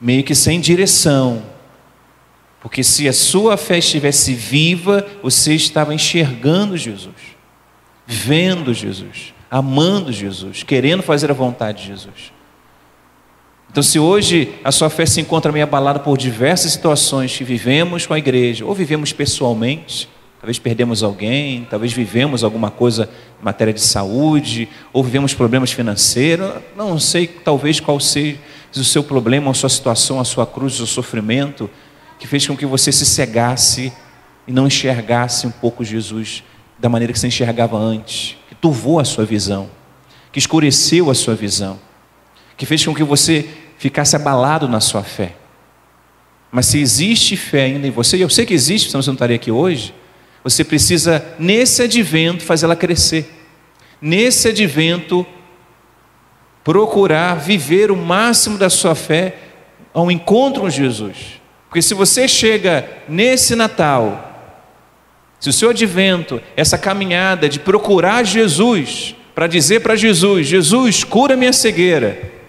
meio 0.00 0.24
que 0.24 0.34
sem 0.34 0.60
direção. 0.60 1.42
Porque 2.60 2.82
se 2.82 3.08
a 3.08 3.12
sua 3.12 3.56
fé 3.56 3.78
estivesse 3.78 4.34
viva, 4.34 5.06
você 5.22 5.54
estava 5.54 5.94
enxergando 5.94 6.76
Jesus, 6.76 7.14
vendo 8.06 8.72
Jesus, 8.74 9.34
amando 9.50 10.12
Jesus, 10.12 10.62
querendo 10.62 11.02
fazer 11.02 11.30
a 11.30 11.34
vontade 11.34 11.82
de 11.82 11.88
Jesus. 11.88 12.39
Então, 13.70 13.84
se 13.84 14.00
hoje 14.00 14.52
a 14.64 14.72
sua 14.72 14.90
fé 14.90 15.06
se 15.06 15.20
encontra 15.20 15.52
meio 15.52 15.62
abalada 15.62 16.00
por 16.00 16.18
diversas 16.18 16.72
situações 16.72 17.36
que 17.36 17.44
vivemos 17.44 18.04
com 18.04 18.12
a 18.12 18.18
igreja, 18.18 18.64
ou 18.64 18.74
vivemos 18.74 19.12
pessoalmente, 19.12 20.08
talvez 20.40 20.58
perdemos 20.58 21.04
alguém, 21.04 21.64
talvez 21.70 21.92
vivemos 21.92 22.42
alguma 22.42 22.68
coisa 22.68 23.08
em 23.40 23.44
matéria 23.44 23.72
de 23.72 23.80
saúde, 23.80 24.68
ou 24.92 25.04
vivemos 25.04 25.34
problemas 25.34 25.70
financeiros, 25.70 26.50
não 26.76 26.98
sei 26.98 27.28
talvez 27.28 27.78
qual 27.78 28.00
seja 28.00 28.38
o 28.74 28.82
seu 28.82 29.04
problema, 29.04 29.52
a 29.52 29.54
sua 29.54 29.68
situação, 29.68 30.18
a 30.18 30.24
sua 30.24 30.44
cruz, 30.44 30.74
o 30.74 30.76
seu 30.78 30.86
sofrimento, 30.86 31.70
que 32.18 32.26
fez 32.26 32.44
com 32.44 32.56
que 32.56 32.66
você 32.66 32.90
se 32.90 33.06
cegasse 33.06 33.92
e 34.48 34.52
não 34.52 34.66
enxergasse 34.66 35.46
um 35.46 35.52
pouco 35.52 35.84
Jesus 35.84 36.42
da 36.76 36.88
maneira 36.88 37.12
que 37.12 37.20
você 37.20 37.28
enxergava 37.28 37.78
antes, 37.78 38.36
que 38.48 38.54
turvou 38.56 38.98
a 38.98 39.04
sua 39.04 39.24
visão, 39.24 39.70
que 40.32 40.40
escureceu 40.40 41.08
a 41.08 41.14
sua 41.14 41.36
visão 41.36 41.78
que 42.60 42.66
fez 42.66 42.84
com 42.84 42.94
que 42.94 43.02
você 43.02 43.48
ficasse 43.80 44.14
abalado 44.14 44.68
na 44.68 44.78
sua 44.78 45.02
fé. 45.02 45.32
Mas 46.52 46.66
se 46.66 46.78
existe 46.78 47.34
fé 47.34 47.62
ainda 47.62 47.86
em 47.86 47.90
você, 47.90 48.18
e 48.18 48.20
eu 48.20 48.28
sei 48.28 48.44
que 48.44 48.52
existe, 48.52 48.90
senão 48.90 49.02
você 49.02 49.08
não 49.08 49.14
estaria 49.14 49.36
aqui 49.36 49.50
hoje, 49.50 49.94
você 50.44 50.62
precisa, 50.62 51.24
nesse 51.38 51.80
advento, 51.80 52.44
fazê-la 52.44 52.76
crescer. 52.76 53.34
Nesse 53.98 54.48
advento, 54.48 55.26
procurar 56.62 57.36
viver 57.36 57.90
o 57.90 57.96
máximo 57.96 58.58
da 58.58 58.68
sua 58.68 58.94
fé 58.94 59.36
ao 59.94 60.10
encontro 60.10 60.60
com 60.60 60.70
Jesus. 60.70 61.40
Porque 61.66 61.80
se 61.80 61.94
você 61.94 62.28
chega 62.28 62.86
nesse 63.08 63.56
Natal, 63.56 64.58
se 65.38 65.48
o 65.48 65.54
seu 65.54 65.70
advento, 65.70 66.38
essa 66.54 66.76
caminhada 66.76 67.48
de 67.48 67.58
procurar 67.58 68.24
Jesus, 68.24 69.16
para 69.34 69.46
dizer 69.46 69.80
para 69.80 69.96
Jesus: 69.96 70.46
Jesus, 70.46 71.02
cura 71.02 71.34
minha 71.34 71.52
cegueira, 71.52 72.39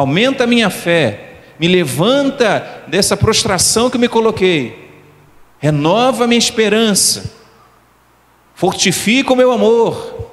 aumenta 0.00 0.44
a 0.44 0.46
minha 0.46 0.70
fé, 0.70 1.20
me 1.58 1.68
levanta 1.68 2.84
dessa 2.86 3.16
prostração 3.16 3.90
que 3.90 3.98
me 3.98 4.08
coloquei, 4.08 4.90
renova 5.58 6.26
minha 6.26 6.38
esperança, 6.38 7.32
fortifica 8.54 9.32
o 9.32 9.36
meu 9.36 9.52
amor, 9.52 10.30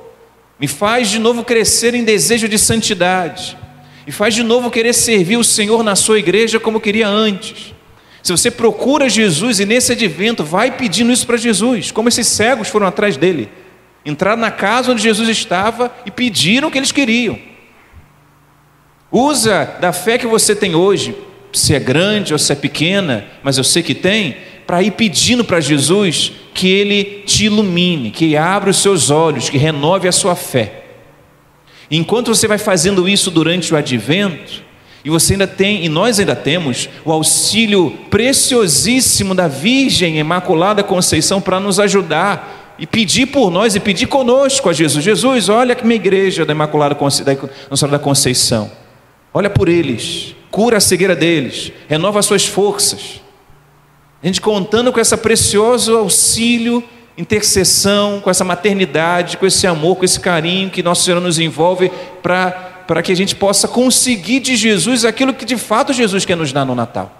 me 0.59 0.67
faz 0.67 1.09
de 1.09 1.19
novo 1.19 1.43
crescer 1.43 1.93
em 1.93 2.03
desejo 2.03 2.47
de 2.47 2.57
santidade, 2.57 3.57
e 4.05 4.11
faz 4.11 4.33
de 4.33 4.41
novo 4.41 4.71
querer 4.71 4.93
servir 4.93 5.35
o 5.35 5.43
Senhor 5.43 5.83
na 5.83 5.95
sua 5.95 6.17
igreja 6.17 6.61
como 6.61 6.79
queria 6.79 7.09
antes. 7.09 7.73
Se 8.23 8.31
você 8.31 8.49
procura 8.49 9.09
Jesus 9.09 9.59
e 9.59 9.65
nesse 9.65 9.91
advento 9.91 10.45
vai 10.45 10.71
pedindo 10.71 11.11
isso 11.11 11.27
para 11.27 11.35
Jesus, 11.35 11.91
como 11.91 12.07
esses 12.07 12.27
cegos 12.27 12.69
foram 12.69 12.87
atrás 12.87 13.17
dele, 13.17 13.49
entraram 14.05 14.41
na 14.41 14.49
casa 14.51 14.93
onde 14.93 15.01
Jesus 15.01 15.27
estava 15.27 15.93
e 16.05 16.11
pediram 16.11 16.69
o 16.69 16.71
que 16.71 16.77
eles 16.77 16.91
queriam. 16.93 17.37
Usa 19.11 19.75
da 19.79 19.93
fé 19.93 20.17
que 20.17 20.27
você 20.27 20.55
tem 20.55 20.75
hoje, 20.75 21.15
se 21.53 21.73
é 21.73 21.79
grande 21.79 22.33
ou 22.33 22.39
se 22.39 22.51
é 22.51 22.55
pequena, 22.55 23.25
mas 23.41 23.57
eu 23.57 23.63
sei 23.63 23.81
que 23.81 23.95
tem, 23.95 24.37
para 24.65 24.83
ir 24.83 24.91
pedindo 24.91 25.43
para 25.45 25.61
Jesus 25.61 26.33
que 26.53 26.67
Ele 26.67 27.23
te 27.25 27.45
ilumine, 27.45 28.11
que 28.11 28.35
abra 28.35 28.69
os 28.69 28.77
seus 28.77 29.09
olhos, 29.09 29.49
que 29.49 29.57
renove 29.57 30.07
a 30.07 30.11
sua 30.11 30.35
fé. 30.35 30.83
Enquanto 31.89 32.35
você 32.35 32.47
vai 32.47 32.57
fazendo 32.57 33.07
isso 33.07 33.31
durante 33.31 33.73
o 33.73 33.77
advento, 33.77 34.67
e 35.05 35.09
você 35.09 35.33
ainda 35.33 35.47
tem, 35.47 35.85
e 35.85 35.89
nós 35.89 36.19
ainda 36.19 36.35
temos, 36.35 36.89
o 37.05 37.13
auxílio 37.13 37.97
preciosíssimo 38.09 39.33
da 39.33 39.47
Virgem 39.47 40.19
Imaculada 40.19 40.83
Conceição 40.83 41.39
para 41.39 41.61
nos 41.61 41.79
ajudar 41.79 42.75
e 42.77 42.85
pedir 42.85 43.27
por 43.27 43.49
nós 43.49 43.73
e 43.73 43.79
pedir 43.79 44.07
conosco 44.07 44.69
a 44.69 44.73
Jesus. 44.73 45.03
Jesus, 45.03 45.47
olha 45.47 45.75
que 45.75 45.87
minha 45.87 45.95
igreja 45.95 46.45
da 46.45 46.51
Imaculada 46.51 46.93
Conceição, 46.93 47.89
da 47.89 47.99
Conceição. 47.99 48.69
Olha 49.37 49.51
por 49.51 49.69
eles, 49.69 50.35
cura 50.49 50.77
a 50.77 50.79
cegueira 50.79 51.15
deles, 51.15 51.71
renova 51.87 52.17
as 52.17 52.25
suas 52.25 52.47
forças. 52.47 53.21
A 54.19 54.25
gente 54.25 54.41
contando 54.41 54.91
com 54.91 54.99
esse 54.99 55.15
precioso 55.15 55.95
auxílio, 55.95 56.83
intercessão, 57.15 58.19
com 58.19 58.31
essa 58.31 58.43
maternidade, 58.43 59.37
com 59.37 59.45
esse 59.45 59.67
amor, 59.67 59.97
com 59.97 60.03
esse 60.03 60.19
carinho 60.19 60.71
que 60.71 60.81
Nosso 60.81 61.03
Senhor 61.03 61.21
nos 61.21 61.37
envolve 61.37 61.91
para 62.23 63.03
que 63.03 63.11
a 63.11 63.15
gente 63.15 63.35
possa 63.35 63.67
conseguir 63.67 64.39
de 64.39 64.55
Jesus 64.55 65.05
aquilo 65.05 65.31
que 65.35 65.45
de 65.45 65.55
fato 65.55 65.93
Jesus 65.93 66.25
quer 66.25 66.35
nos 66.35 66.51
dar 66.51 66.65
no 66.65 66.73
Natal. 66.73 67.15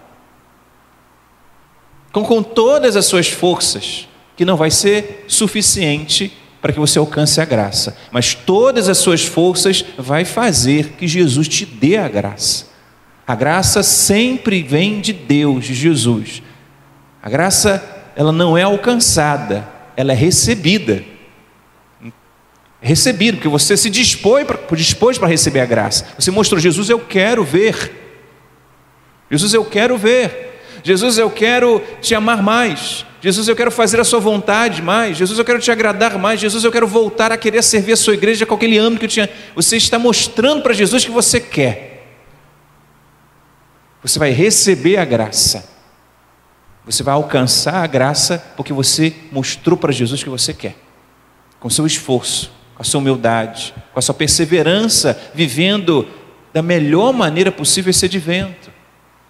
com, 2.12 2.26
com 2.26 2.42
todas 2.42 2.96
as 2.96 3.06
suas 3.06 3.28
forças, 3.28 4.08
que 4.36 4.44
não 4.44 4.58
vai 4.58 4.72
ser 4.72 5.24
suficiente 5.28 6.36
para 6.68 6.74
que 6.74 6.80
você 6.82 7.00
alcance 7.00 7.40
a 7.40 7.46
graça, 7.46 7.96
mas 8.12 8.36
todas 8.36 8.90
as 8.90 8.98
suas 8.98 9.24
forças 9.24 9.86
vai 9.98 10.26
fazer 10.26 10.96
que 10.98 11.08
Jesus 11.08 11.48
te 11.48 11.66
dê 11.66 11.96
a 11.96 12.10
graça. 12.10 12.66
A 13.26 13.36
graça 13.36 13.82
sempre 13.82 14.62
vem 14.64 15.00
de 15.00 15.14
Deus, 15.14 15.64
de 15.64 15.74
Jesus. 15.74 16.44
A 17.24 17.30
graça, 17.30 17.82
ela 18.18 18.34
não 18.34 18.58
é 18.58 18.64
alcançada, 18.64 19.66
ela 19.96 20.12
é 20.12 20.16
recebida. 20.16 21.06
Recebido, 22.82 23.38
porque 23.38 23.48
você 23.48 23.78
se 23.78 23.90
dispôs 23.90 25.18
para 25.18 25.28
receber 25.30 25.62
a 25.62 25.66
graça. 25.66 26.06
Você 26.20 26.32
mostrou, 26.32 26.60
Jesus, 26.60 26.90
eu 26.90 27.00
quero 27.00 27.46
ver. 27.46 28.20
Jesus, 29.32 29.54
eu 29.54 29.64
quero 29.64 29.98
ver. 29.98 30.57
Jesus, 30.84 31.18
eu 31.18 31.30
quero 31.30 31.82
te 32.02 32.14
amar 32.16 32.42
mais. 32.42 33.06
Jesus, 33.22 33.48
eu 33.48 33.56
quero 33.56 33.72
fazer 33.72 34.00
a 34.00 34.04
sua 34.04 34.20
vontade 34.20 34.82
mais. 34.82 35.18
Jesus, 35.18 35.38
eu 35.38 35.46
quero 35.46 35.60
te 35.60 35.72
agradar 35.72 36.18
mais. 36.18 36.40
Jesus, 36.40 36.64
eu 36.64 36.72
quero 36.72 36.88
voltar 36.88 37.32
a 37.32 37.38
querer 37.38 37.64
servir 37.64 37.94
a 37.94 37.98
sua 37.98 38.14
igreja 38.14 38.46
com 38.46 38.56
aquele 38.56 38.78
âmbito 38.78 39.00
que 39.00 39.06
eu 39.06 39.10
tinha. 39.10 39.30
Você 39.56 39.78
está 39.78 39.98
mostrando 39.98 40.62
para 40.62 40.74
Jesus 40.74 41.04
que 41.04 41.12
você 41.12 41.40
quer. 41.40 42.06
Você 44.02 44.20
vai 44.20 44.32
receber 44.32 44.98
a 44.98 45.06
graça. 45.06 45.68
Você 46.86 47.04
vai 47.04 47.14
alcançar 47.14 47.84
a 47.84 47.88
graça 47.88 48.38
porque 48.56 48.72
você 48.72 49.14
mostrou 49.32 49.78
para 49.78 49.92
Jesus 49.92 50.24
que 50.24 50.30
você 50.30 50.54
quer. 50.54 50.78
Com 51.60 51.70
seu 51.70 51.86
esforço, 51.86 52.52
com 52.76 52.82
a 52.82 52.86
sua 52.86 53.02
humildade, 53.02 53.74
com 53.92 54.00
a 54.00 54.02
sua 54.02 54.16
perseverança, 54.16 55.20
vivendo 55.34 56.08
da 56.54 56.62
melhor 56.62 57.12
maneira 57.12 57.52
possível 57.52 57.90
esse 57.90 58.06
advento. 58.06 58.72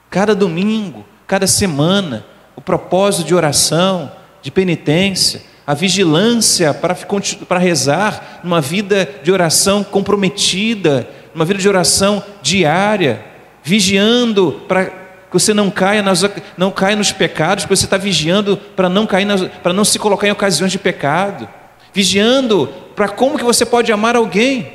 Cada 0.10 0.36
domingo, 0.36 1.06
cada 1.27 1.46
semana, 1.46 2.25
o 2.55 2.62
propósito 2.62 3.27
de 3.27 3.36
oração, 3.36 4.12
de 4.41 4.50
penitência, 4.50 5.41
a 5.67 5.74
vigilância 5.74 6.74
para, 6.74 6.96
para 6.96 7.60
rezar 7.60 8.39
numa 8.43 8.62
vida 8.62 9.07
de 9.22 9.31
oração 9.31 9.84
comprometida, 9.84 11.07
numa 11.36 11.43
vida 11.43 11.60
de 11.60 11.67
oração 11.67 12.24
diária, 12.41 13.24
vigiando 13.62 14.62
para 14.67 14.86
que 14.86 15.34
você 15.34 15.53
não 15.53 15.69
caia, 15.69 16.01
nas, 16.01 16.24
não 16.57 16.72
caia 16.72 16.96
nos 16.96 17.12
pecados, 17.12 17.65
porque 17.65 17.75
você 17.75 17.84
está 17.84 17.98
vigiando 17.98 18.55
para 18.55 18.88
não 18.88 19.05
cair, 19.05 19.25
nas, 19.25 19.41
para 19.62 19.74
não 19.74 19.84
se 19.84 20.00
colocar 20.00 20.25
em 20.25 20.31
ocasiões 20.31 20.72
de 20.72 20.79
pecado, 20.79 21.50
vigiando 21.93 22.67
para 22.96 23.10
como 23.10 23.38
que 23.38 23.43
você 23.43 23.65
pode 23.65 23.91
amar 23.91 24.15
alguém, 24.15 24.72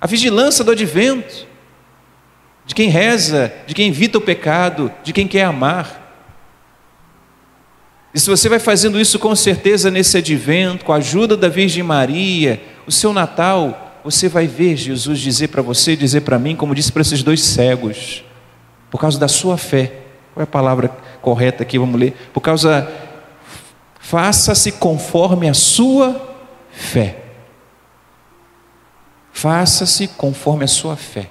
a 0.00 0.06
vigilância 0.06 0.64
do 0.64 0.70
advento, 0.70 1.46
de 2.64 2.74
quem 2.74 2.88
reza, 2.88 3.52
de 3.66 3.74
quem 3.74 3.88
evita 3.88 4.18
o 4.18 4.20
pecado, 4.20 4.92
de 5.02 5.12
quem 5.12 5.26
quer 5.26 5.44
amar. 5.44 6.00
E 8.14 8.20
se 8.20 8.28
você 8.28 8.48
vai 8.48 8.58
fazendo 8.58 9.00
isso 9.00 9.18
com 9.18 9.34
certeza 9.34 9.90
nesse 9.90 10.18
advento, 10.18 10.84
com 10.84 10.92
a 10.92 10.96
ajuda 10.96 11.36
da 11.36 11.48
Virgem 11.48 11.82
Maria, 11.82 12.62
o 12.86 12.92
seu 12.92 13.12
Natal, 13.12 14.00
você 14.04 14.28
vai 14.28 14.46
ver 14.46 14.76
Jesus 14.76 15.18
dizer 15.18 15.48
para 15.48 15.62
você, 15.62 15.96
dizer 15.96 16.20
para 16.20 16.38
mim, 16.38 16.54
como 16.54 16.74
disse 16.74 16.92
para 16.92 17.02
esses 17.02 17.22
dois 17.22 17.42
cegos, 17.42 18.24
por 18.90 19.00
causa 19.00 19.18
da 19.18 19.28
sua 19.28 19.56
fé. 19.56 20.00
Qual 20.34 20.42
é 20.42 20.44
a 20.44 20.46
palavra 20.46 20.88
correta 21.20 21.62
aqui? 21.62 21.78
Vamos 21.78 21.98
ler. 21.98 22.14
Por 22.32 22.40
causa, 22.40 22.90
faça-se 23.98 24.72
conforme 24.72 25.48
a 25.48 25.54
sua 25.54 26.36
fé. 26.70 27.18
Faça-se 29.32 30.08
conforme 30.08 30.64
a 30.64 30.68
sua 30.68 30.96
fé. 30.96 31.30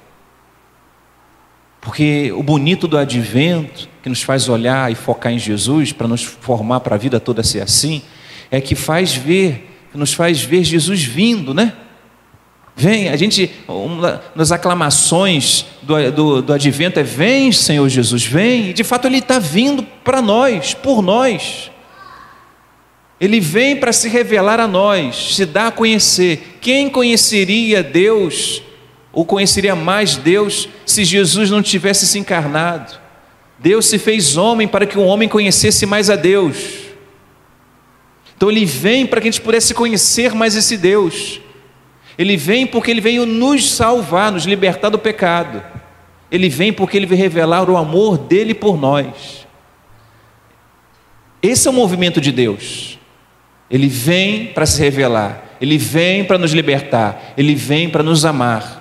Porque 1.81 2.31
o 2.31 2.43
bonito 2.43 2.87
do 2.87 2.95
advento, 2.95 3.89
que 4.03 4.07
nos 4.07 4.21
faz 4.21 4.47
olhar 4.47 4.91
e 4.91 4.95
focar 4.95 5.33
em 5.33 5.39
Jesus, 5.39 5.91
para 5.91 6.07
nos 6.07 6.23
formar 6.23 6.79
para 6.81 6.95
a 6.95 6.97
vida 6.97 7.19
toda 7.19 7.41
ser 7.41 7.61
assim, 7.61 8.03
é 8.51 8.61
que 8.61 8.75
faz 8.75 9.13
ver, 9.13 9.67
nos 9.93 10.13
faz 10.13 10.41
ver 10.43 10.63
Jesus 10.63 11.03
vindo, 11.03 11.53
né? 11.53 11.73
Vem, 12.75 13.09
a 13.09 13.15
gente, 13.15 13.51
uma 13.67 14.21
das 14.35 14.51
aclamações 14.51 15.65
do, 15.81 16.11
do, 16.11 16.41
do 16.41 16.53
advento 16.53 16.99
é: 16.99 17.03
Vem, 17.03 17.51
Senhor 17.51 17.87
Jesus, 17.89 18.23
vem. 18.23 18.69
E 18.69 18.73
de 18.73 18.83
fato 18.83 19.07
Ele 19.07 19.17
está 19.17 19.39
vindo 19.39 19.83
para 20.03 20.21
nós, 20.21 20.73
por 20.73 21.01
nós. 21.01 21.69
Ele 23.19 23.39
vem 23.39 23.75
para 23.75 23.93
se 23.93 24.07
revelar 24.07 24.59
a 24.59 24.67
nós, 24.67 25.35
se 25.35 25.45
dar 25.45 25.67
a 25.67 25.71
conhecer. 25.71 26.57
Quem 26.59 26.89
conheceria 26.89 27.83
Deus 27.83 28.63
ou 29.13 29.25
conheceria 29.25 29.75
mais 29.75 30.15
Deus 30.15 30.69
se 30.85 31.03
Jesus 31.03 31.49
não 31.49 31.61
tivesse 31.61 32.07
se 32.07 32.17
encarnado? 32.17 32.99
Deus 33.59 33.85
se 33.85 33.99
fez 33.99 34.37
homem 34.37 34.67
para 34.67 34.85
que 34.85 34.97
o 34.97 35.03
homem 35.03 35.29
conhecesse 35.29 35.85
mais 35.85 36.09
a 36.09 36.15
Deus. 36.15 36.57
Então 38.35 38.49
ele 38.49 38.65
vem 38.65 39.05
para 39.05 39.21
que 39.21 39.27
a 39.27 39.31
gente 39.31 39.41
pudesse 39.41 39.73
conhecer 39.73 40.33
mais 40.33 40.55
esse 40.55 40.75
Deus. 40.75 41.39
Ele 42.17 42.35
vem 42.35 42.65
porque 42.65 42.89
ele 42.89 43.01
veio 43.01 43.25
nos 43.25 43.71
salvar, 43.71 44.31
nos 44.31 44.45
libertar 44.45 44.89
do 44.89 44.97
pecado. 44.97 45.63
Ele 46.31 46.49
vem 46.49 46.73
porque 46.73 46.97
ele 46.97 47.05
veio 47.05 47.21
revelar 47.21 47.69
o 47.69 47.77
amor 47.77 48.17
dele 48.17 48.53
por 48.53 48.79
nós. 48.79 49.45
Esse 51.41 51.67
é 51.67 51.71
o 51.71 51.73
movimento 51.73 52.21
de 52.21 52.31
Deus. 52.31 52.97
Ele 53.69 53.87
vem 53.87 54.47
para 54.47 54.65
se 54.65 54.81
revelar, 54.81 55.57
ele 55.61 55.77
vem 55.77 56.25
para 56.25 56.37
nos 56.37 56.51
libertar, 56.51 57.33
ele 57.37 57.55
vem 57.55 57.89
para 57.89 58.03
nos 58.03 58.25
amar. 58.25 58.80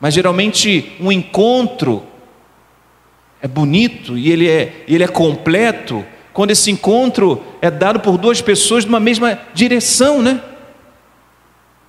Mas 0.00 0.14
geralmente 0.14 0.92
um 1.00 1.10
encontro 1.10 2.02
é 3.40 3.48
bonito 3.48 4.16
e 4.16 4.30
ele 4.30 4.48
é, 4.48 4.84
ele 4.86 5.04
é 5.04 5.08
completo 5.08 6.04
quando 6.32 6.50
esse 6.50 6.70
encontro 6.70 7.42
é 7.62 7.70
dado 7.70 8.00
por 8.00 8.18
duas 8.18 8.42
pessoas 8.42 8.84
numa 8.84 9.00
mesma 9.00 9.38
direção, 9.54 10.20
né? 10.20 10.40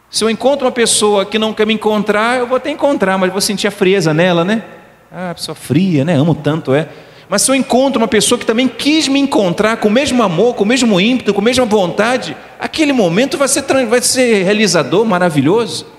Se 0.10 0.24
eu 0.24 0.30
encontro 0.30 0.66
uma 0.66 0.72
pessoa 0.72 1.26
que 1.26 1.38
não 1.38 1.54
quer 1.54 1.68
me 1.68 1.74
encontrar, 1.74 2.40
eu 2.40 2.48
vou 2.48 2.56
até 2.56 2.70
encontrar, 2.70 3.18
mas 3.18 3.30
vou 3.30 3.42
sentir 3.42 3.68
a 3.68 3.72
frieza 3.72 4.14
nela, 4.14 4.46
né? 4.46 4.64
Ah, 5.12 5.34
pessoa 5.36 5.54
fria, 5.54 6.06
né? 6.06 6.16
Amo 6.16 6.34
tanto, 6.34 6.74
é. 6.74 6.88
Mas 7.28 7.42
se 7.42 7.52
eu 7.52 7.56
encontro 7.56 8.00
uma 8.00 8.08
pessoa 8.08 8.40
que 8.40 8.46
também 8.46 8.70
quis 8.70 9.10
me 9.10 9.20
encontrar 9.20 9.78
com 9.78 9.90
o 9.90 9.92
mesmo 9.92 10.24
amor, 10.24 10.56
com 10.56 10.64
o 10.64 10.68
mesmo 10.68 11.00
ímpeto, 11.00 11.34
com 11.34 11.42
a 11.42 11.44
mesma 11.44 11.66
vontade, 11.66 12.38
aquele 12.58 12.94
momento 12.94 13.38
vai 13.38 13.50
ser, 13.50 13.64
vai 13.86 14.02
ser 14.02 14.44
realizador, 14.44 15.06
maravilhoso. 15.06 15.97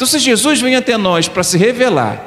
Então, 0.00 0.08
se 0.08 0.18
Jesus 0.18 0.62
vem 0.62 0.76
até 0.76 0.96
nós 0.96 1.28
para 1.28 1.42
se 1.42 1.58
revelar, 1.58 2.24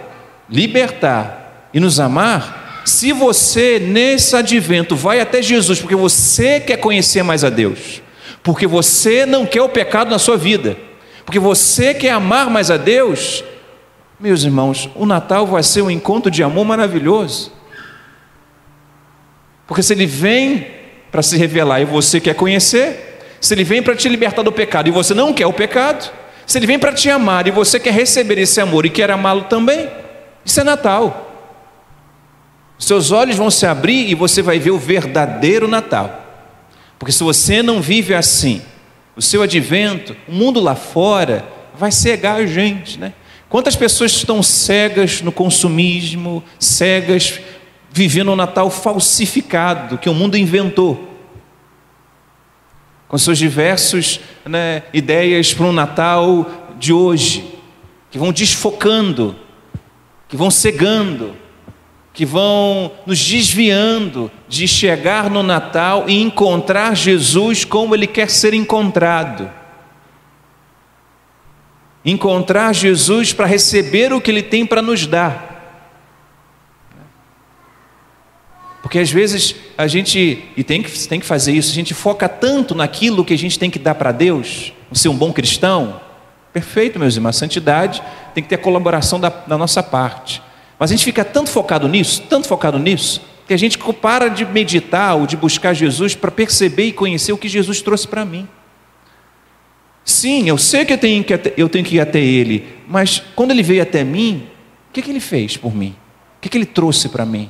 libertar 0.48 1.72
e 1.74 1.80
nos 1.80 2.00
amar, 2.00 2.84
se 2.86 3.12
você 3.12 3.80
nesse 3.80 4.36
advento 4.36 4.96
vai 4.96 5.20
até 5.20 5.42
Jesus 5.42 5.82
porque 5.82 5.96
você 5.96 6.60
quer 6.60 6.77
conhecer 6.77 7.24
mais 7.24 7.44
a 7.44 7.50
Deus, 7.50 8.00
porque 8.44 8.68
você 8.68 9.25
não 9.25 9.44
quer 9.44 9.63
o 9.63 9.70
pecado 9.70 10.12
na 10.12 10.20
sua 10.20 10.38
vida, 10.38 10.77
porque 11.25 11.39
você 11.39 11.96
quer 11.96 12.12
amar 12.12 12.48
mais 12.48 12.70
a 12.70 12.77
Deus, 12.77 13.44
meus 14.20 14.44
irmãos, 14.44 14.88
o 14.94 15.08
Natal 15.08 15.48
vai 15.48 15.63
ser 15.63 15.82
um 15.82 15.89
encontro 15.89 16.30
de 16.30 16.44
amor 16.44 16.65
maravilhoso. 16.65 17.51
Porque 19.65 19.82
se 19.82 19.94
ele 19.94 20.06
vem 20.06 20.68
para 21.12 21.24
se 21.24 21.36
revelar 21.38 21.82
e 21.82 21.86
você 21.86 22.22
quer 22.22 22.36
conhecer, 22.36 23.20
se 23.42 23.51
ele 23.51 23.63
vem 23.63 23.82
para 23.82 23.96
te 23.96 24.08
libertar 24.08 24.44
do 24.44 24.51
pecado 24.51 24.88
e 24.88 24.92
você 24.92 25.15
não 25.15 25.34
quer 25.34 25.48
o 25.48 25.53
pecado, 25.53 26.22
se 26.46 26.58
ele 26.58 26.68
vem 26.68 26.80
para 26.80 26.94
te 26.94 27.10
amar 27.10 27.48
e 27.48 27.52
você 27.52 27.80
quer 27.80 27.94
receber 27.94 28.38
esse 28.38 28.60
amor 28.60 28.86
e 28.86 28.90
quer 28.90 29.10
amá-lo 29.10 29.44
também, 29.44 29.90
isso 30.46 30.60
é 30.60 30.64
Natal. 30.64 31.32
Seus 32.78 33.12
olhos 33.12 33.38
vão 33.38 33.50
se 33.50 33.66
abrir 33.66 34.10
e 34.10 34.16
você 34.16 34.42
vai 34.42 34.60
ver 34.60 34.72
o 34.72 34.78
verdadeiro 34.78 35.68
Natal. 35.68 36.22
Porque 37.00 37.12
se 37.12 37.24
você 37.24 37.64
não 37.64 37.82
vive 37.82 38.14
assim, 38.14 38.62
o 39.16 39.22
seu 39.22 39.42
advento, 39.42 40.16
o 40.28 40.32
mundo 40.32 40.60
lá 40.60 40.76
fora 40.76 41.46
vai 41.76 41.92
cegar 41.92 42.38
a 42.38 42.46
gente, 42.46 43.00
né? 43.00 43.14
Quantas 43.50 43.76
pessoas 43.76 44.12
estão 44.12 44.42
cegas 44.42 45.22
no 45.22 45.32
consumismo, 45.32 46.44
cegas 46.60 47.40
vivendo 47.92 48.32
um 48.32 48.36
Natal 48.36 48.70
falsificado 48.72 49.98
que 49.98 50.10
o 50.10 50.14
mundo 50.14 50.36
inventou? 50.36 51.12
Com 53.13 53.17
suas 53.20 53.38
diversas 53.38 54.20
né, 54.43 54.82
ideias 54.91 55.53
para 55.53 55.67
um 55.67 55.72
Natal 55.72 56.50
de 56.79 56.91
hoje, 56.91 57.46
que 58.10 58.17
vão 58.17 58.32
desfocando, 58.32 59.36
que 60.27 60.36
vão 60.36 60.50
cegando, 60.50 61.36
que 62.12 62.25
vão 62.25 62.91
nos 63.05 63.24
desviando 63.24 64.32
de 64.50 64.67
chegar 64.67 65.29
no 65.29 65.43
Natal 65.43 66.05
e 66.08 66.24
encontrar 66.24 66.96
Jesus 66.96 67.63
como 67.63 67.93
Ele 67.93 68.08
quer 68.08 68.32
ser 68.32 68.55
encontrado. 68.55 69.48
Encontrar 72.03 72.74
Jesus 72.74 73.32
para 73.32 73.46
receber 73.46 74.12
o 74.12 74.20
que 74.20 74.32
Ele 74.32 74.41
tem 74.41 74.65
para 74.65 74.82
nos 74.82 75.05
dar. 75.05 75.52
Porque 78.94 79.02
às 79.02 79.10
vezes 79.10 79.56
a 79.76 79.88
gente, 79.88 80.44
e 80.56 80.64
tem 80.64 80.84
que, 80.84 81.08
tem 81.08 81.20
que 81.20 81.26
fazer 81.26 81.52
isso, 81.52 81.72
a 81.72 81.74
gente 81.74 81.96
foca 81.96 82.30
tanto 82.30 82.76
naquilo 82.76 83.26
que 83.26 83.34
a 83.34 83.38
gente 83.38 83.58
tem 83.58 83.68
que 83.68 83.80
dar 83.80 83.96
para 83.96 84.12
Deus, 84.12 84.72
ser 84.92 85.10
um 85.10 85.16
bom 85.16 85.34
cristão. 85.34 86.00
Perfeito, 86.54 87.00
meus 87.00 87.16
irmãos, 87.16 87.36
santidade 87.36 88.04
tem 88.36 88.44
que 88.44 88.50
ter 88.50 88.54
a 88.54 88.60
colaboração 88.60 89.20
da, 89.20 89.30
da 89.30 89.58
nossa 89.58 89.82
parte. 89.82 90.44
Mas 90.78 90.92
a 90.92 90.94
gente 90.94 91.04
fica 91.04 91.26
tanto 91.26 91.50
focado 91.50 91.88
nisso, 91.88 92.22
tanto 92.30 92.48
focado 92.48 92.78
nisso, 92.78 93.20
que 93.48 93.54
a 93.56 93.58
gente 93.58 93.80
para 93.80 94.30
de 94.30 94.46
meditar 94.46 95.16
ou 95.16 95.26
de 95.26 95.36
buscar 95.36 95.74
Jesus 95.74 96.14
para 96.14 96.30
perceber 96.30 96.86
e 96.86 96.94
conhecer 96.94 97.34
o 97.34 97.38
que 97.38 97.50
Jesus 97.50 97.82
trouxe 97.82 98.08
para 98.08 98.24
mim. 98.24 98.48
Sim, 100.06 100.48
eu 100.48 100.58
sei 100.60 100.86
que 100.86 100.94
eu 100.94 101.00
tenho 101.00 101.24
que, 101.24 101.34
eu 101.58 101.68
tenho 101.68 101.84
que 101.84 101.96
ir 101.96 102.00
até 102.00 102.20
Ele, 102.20 102.64
mas 102.88 103.24
quando 103.36 103.50
Ele 103.50 103.64
veio 103.64 103.82
até 103.82 104.04
mim, 104.04 104.48
o 104.92 104.94
que, 104.94 105.02
que 105.02 105.10
Ele 105.10 105.20
fez 105.20 105.58
por 105.58 105.74
mim? 105.76 105.96
O 106.38 106.42
que, 106.42 106.50
que 106.50 106.60
Ele 106.60 106.68
trouxe 106.68 107.10
para 107.10 107.26
mim? 107.26 107.50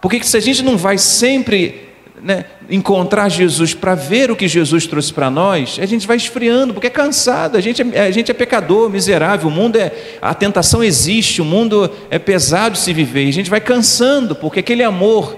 Porque 0.00 0.22
se 0.22 0.36
a 0.36 0.40
gente 0.40 0.62
não 0.62 0.76
vai 0.76 0.96
sempre 0.96 1.88
né, 2.22 2.44
encontrar 2.68 3.28
Jesus 3.28 3.74
para 3.74 3.94
ver 3.94 4.30
o 4.30 4.36
que 4.36 4.48
Jesus 4.48 4.86
trouxe 4.86 5.12
para 5.12 5.30
nós, 5.30 5.78
a 5.80 5.86
gente 5.86 6.06
vai 6.06 6.16
esfriando, 6.16 6.72
porque 6.72 6.86
é 6.86 6.90
cansado, 6.90 7.56
a 7.56 7.60
gente 7.60 7.82
é, 7.92 8.02
a 8.02 8.10
gente 8.10 8.30
é 8.30 8.34
pecador, 8.34 8.88
miserável, 8.90 9.48
o 9.48 9.50
mundo 9.50 9.76
é. 9.76 9.92
A 10.20 10.34
tentação 10.34 10.82
existe, 10.82 11.42
o 11.42 11.44
mundo 11.44 11.90
é 12.10 12.18
pesado 12.18 12.76
se 12.76 12.92
viver, 12.92 13.28
a 13.28 13.32
gente 13.32 13.50
vai 13.50 13.60
cansando, 13.60 14.34
porque 14.34 14.60
aquele 14.60 14.82
amor 14.82 15.36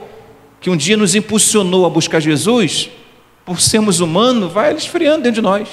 que 0.61 0.71
um 0.71 0.77
dia 0.77 0.97
nos 0.97 1.15
impulsionou 1.15 1.85
a 1.85 1.91
buscar 1.91 2.21
Jesus, 2.21 2.89
por 3.45 3.61
sermos 3.61 4.01
humanos, 4.01 4.53
vai 4.53 4.73
esfriando 4.75 5.25
dentro 5.25 5.41
de 5.41 5.43
nós. 5.43 5.69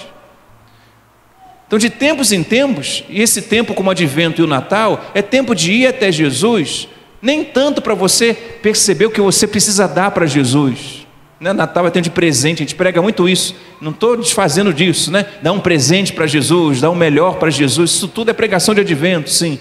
Então, 1.68 1.78
de 1.78 1.92
tempos 1.92 2.32
em 2.32 2.42
tempos, 2.42 3.04
e 3.08 3.22
esse 3.22 3.44
tempo 3.44 3.76
como 3.76 3.90
o 3.90 3.92
advento 3.92 4.42
e 4.42 4.44
o 4.44 4.48
Natal, 4.48 5.12
é 5.14 5.22
tempo 5.22 5.54
de 5.54 5.72
ir 5.72 5.88
até 5.88 6.12
Jesus, 6.12 6.88
nem 7.22 7.44
tanto 7.44 7.82
para 7.82 7.94
você 7.94 8.34
perceber 8.34 9.06
o 9.06 9.12
que 9.12 9.22
você 9.22 9.48
precisa 9.48 9.88
dar 9.88 10.12
para 10.12 10.26
Jesus. 10.26 11.08
Né? 11.40 11.54
Natal 11.54 11.88
é 11.88 11.90
tempo 11.90 12.04
de 12.04 12.10
presente, 12.10 12.62
a 12.62 12.66
gente 12.66 12.76
prega 12.76 13.02
muito 13.02 13.28
isso. 13.28 13.56
Não 13.80 13.92
estou 13.92 14.18
desfazendo 14.18 14.74
disso, 14.74 15.12
né? 15.12 15.26
Dar 15.42 15.54
um 15.54 15.60
presente 15.60 16.12
para 16.12 16.28
Jesus, 16.28 16.82
dar 16.82 16.90
um 16.90 16.96
melhor 16.96 17.38
para 17.38 17.50
Jesus, 17.50 17.92
isso 17.92 18.08
tudo 18.08 18.30
é 18.30 18.34
pregação 18.34 18.76
de 18.76 18.82
advento, 18.82 19.30
sim. 19.30 19.60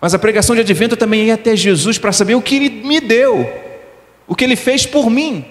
Mas 0.00 0.14
a 0.14 0.18
pregação 0.18 0.54
de 0.54 0.60
advento 0.60 0.96
também 0.96 1.30
é 1.30 1.32
até 1.32 1.54
Jesus 1.56 1.98
para 1.98 2.12
saber 2.12 2.34
o 2.34 2.42
que 2.42 2.56
Ele 2.56 2.70
me 2.70 3.00
deu, 3.00 3.48
o 4.26 4.34
que 4.34 4.44
Ele 4.44 4.56
fez 4.56 4.86
por 4.86 5.10
mim. 5.10 5.44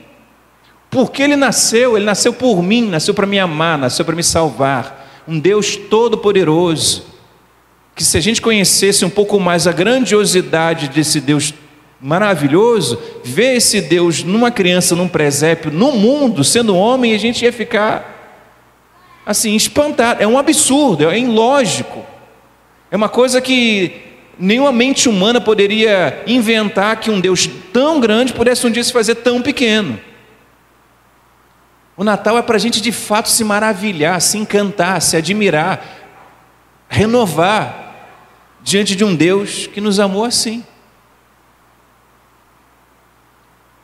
Porque 0.89 1.23
Ele 1.23 1.37
nasceu, 1.37 1.95
Ele 1.95 2.05
nasceu 2.05 2.33
por 2.33 2.61
mim, 2.61 2.87
nasceu 2.87 3.13
para 3.13 3.25
me 3.25 3.39
amar, 3.39 3.77
nasceu 3.77 4.03
para 4.03 4.15
me 4.15 4.23
salvar 4.23 5.23
um 5.27 5.39
Deus 5.39 5.75
todo-poderoso, 5.75 7.05
que 8.01 8.05
se 8.05 8.17
a 8.17 8.21
gente 8.21 8.41
conhecesse 8.41 9.05
um 9.05 9.09
pouco 9.11 9.39
mais 9.39 9.67
a 9.67 9.71
grandiosidade 9.71 10.87
desse 10.87 11.21
Deus 11.21 11.53
maravilhoso, 11.99 12.99
ver 13.23 13.57
esse 13.57 13.79
Deus 13.79 14.23
numa 14.23 14.49
criança, 14.49 14.95
num 14.95 15.07
presépio, 15.07 15.71
no 15.71 15.91
mundo, 15.91 16.43
sendo 16.43 16.75
homem, 16.75 17.13
a 17.13 17.19
gente 17.19 17.45
ia 17.45 17.53
ficar 17.53 18.41
assim, 19.23 19.55
espantado. 19.55 20.23
É 20.23 20.25
um 20.25 20.35
absurdo, 20.35 21.07
é 21.07 21.19
ilógico. 21.19 22.03
É 22.89 22.95
uma 22.95 23.07
coisa 23.07 23.39
que 23.39 24.01
nenhuma 24.39 24.71
mente 24.71 25.07
humana 25.07 25.39
poderia 25.39 26.23
inventar 26.25 26.99
que 26.99 27.11
um 27.11 27.19
Deus 27.19 27.47
tão 27.71 27.99
grande 27.99 28.33
pudesse 28.33 28.65
um 28.65 28.71
dia 28.71 28.83
se 28.83 28.91
fazer 28.91 29.13
tão 29.13 29.43
pequeno. 29.43 29.99
O 31.95 32.03
Natal 32.03 32.35
é 32.35 32.41
para 32.41 32.55
a 32.55 32.59
gente 32.59 32.81
de 32.81 32.91
fato 32.91 33.29
se 33.29 33.43
maravilhar, 33.43 34.19
se 34.19 34.39
encantar, 34.39 34.99
se 35.03 35.15
admirar, 35.15 35.85
renovar 36.89 37.89
diante 38.63 38.95
de 38.95 39.03
um 39.03 39.15
Deus 39.15 39.67
que 39.67 39.81
nos 39.81 39.99
amou 39.99 40.23
assim. 40.23 40.63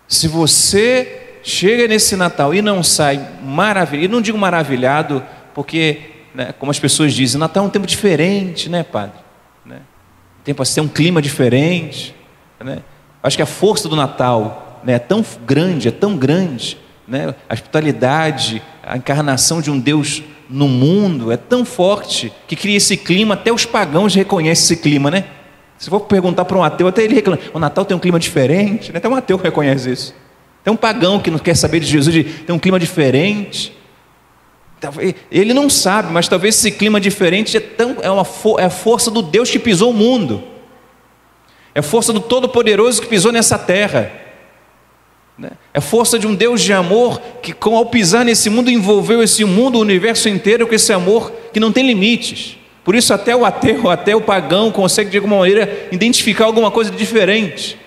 Se 0.08 0.28
você 0.28 1.40
chega 1.44 1.88
nesse 1.88 2.16
Natal 2.16 2.54
e 2.54 2.62
não 2.62 2.82
sai 2.82 3.26
maravilhado, 3.44 4.06
e 4.06 4.08
não 4.08 4.22
digo 4.22 4.38
maravilhado, 4.38 5.24
porque, 5.54 6.02
né, 6.34 6.54
como 6.58 6.72
as 6.72 6.80
pessoas 6.80 7.14
dizem, 7.14 7.40
Natal 7.40 7.64
é 7.64 7.68
um 7.68 7.70
tempo 7.70 7.88
diferente, 7.88 8.70
né, 8.70 8.84
padre? 8.84 9.20
Né? 9.66 9.82
Tempo 10.44 10.62
assim, 10.62 10.76
tem 10.76 10.84
um 10.84 10.88
clima 10.88 11.22
diferente. 11.22 12.16
Né? 12.60 12.80
Acho 13.22 13.36
que 13.36 13.44
a 13.44 13.48
força 13.48 13.90
do 13.90 13.96
Natal 13.96 14.82
né, 14.84 14.94
é 14.94 15.00
tão 15.00 15.26
grande, 15.46 15.88
é 15.88 15.92
tão 15.92 16.16
grande, 16.16 16.78
né? 17.08 17.36
a 17.50 17.54
hospitalidade, 17.54 18.62
a 18.84 18.96
encarnação 18.96 19.62
de 19.62 19.70
um 19.70 19.80
Deus 19.80 20.24
no 20.50 20.68
mundo 20.68 21.32
é 21.32 21.38
tão 21.38 21.66
forte 21.66 22.32
que 22.48 22.56
cria 22.56 22.78
esse 22.78 22.96
clima, 22.98 23.34
até 23.34 23.52
os 23.52 23.66
pagãos 23.66 24.14
reconhecem 24.16 24.64
esse 24.64 24.78
clima, 24.78 25.12
né? 25.12 25.26
Se 25.78 25.90
for 25.90 26.00
perguntar 26.02 26.46
para 26.46 26.58
um 26.58 26.64
ateu, 26.64 26.88
até 26.88 27.04
ele 27.04 27.16
reclama, 27.16 27.40
o 27.54 27.60
Natal 27.60 27.86
tem 27.86 27.96
um 27.96 28.00
clima 28.00 28.20
diferente, 28.20 28.92
né? 28.92 28.98
até 28.98 29.08
um 29.08 29.16
ateu 29.16 29.38
reconhece 29.38 29.92
isso. 29.92 30.16
Tem 30.64 30.74
um 30.74 30.78
pagão 30.78 31.20
que 31.20 31.30
não 31.30 31.38
quer 31.38 31.56
saber 31.56 31.80
de 31.80 31.86
Jesus, 31.86 32.16
tem 32.46 32.56
um 32.56 32.60
clima 32.60 32.80
diferente. 32.80 33.78
Ele 35.32 35.54
não 35.54 35.70
sabe, 35.70 36.12
mas 36.12 36.28
talvez 36.28 36.56
esse 36.56 36.72
clima 36.72 37.00
diferente 37.00 37.56
é, 37.58 37.60
tão, 37.60 37.98
é, 38.02 38.10
uma, 38.10 38.26
é 38.60 38.66
a 38.66 38.70
força 38.70 39.10
do 39.10 39.22
Deus 39.22 39.50
que 39.50 39.60
pisou 39.60 39.92
o 39.92 39.94
mundo. 39.94 40.44
É 41.74 41.80
a 41.80 41.84
força 41.84 42.12
do 42.12 42.20
Todo-Poderoso 42.20 43.02
que 43.02 43.08
pisou 43.08 43.32
nessa 43.32 43.58
terra. 43.58 44.12
Né? 45.38 45.52
É 45.74 45.80
força 45.80 46.18
de 46.18 46.26
um 46.26 46.34
Deus 46.34 46.62
de 46.62 46.74
amor 46.74 47.22
que, 47.42 47.54
ao 47.62 47.86
pisar 47.86 48.26
nesse 48.26 48.50
mundo, 48.50 48.72
envolveu 48.72 49.22
esse 49.22 49.46
mundo, 49.46 49.78
o 49.78 49.82
universo 49.82 50.28
inteiro, 50.28 50.66
com 50.66 50.74
esse 50.74 50.92
amor 50.92 51.32
que 51.54 51.60
não 51.60 51.72
tem 51.72 51.86
limites. 51.86 52.58
Por 52.84 52.96
isso, 52.96 53.14
até 53.14 53.36
o 53.36 53.46
ateu, 53.46 53.90
até 53.90 54.16
o 54.16 54.22
pagão 54.22 54.72
consegue, 54.72 55.10
de 55.10 55.18
alguma 55.18 55.40
maneira, 55.40 55.88
identificar 55.92 56.46
alguma 56.46 56.72
coisa 56.72 56.90
diferente. 56.90 57.78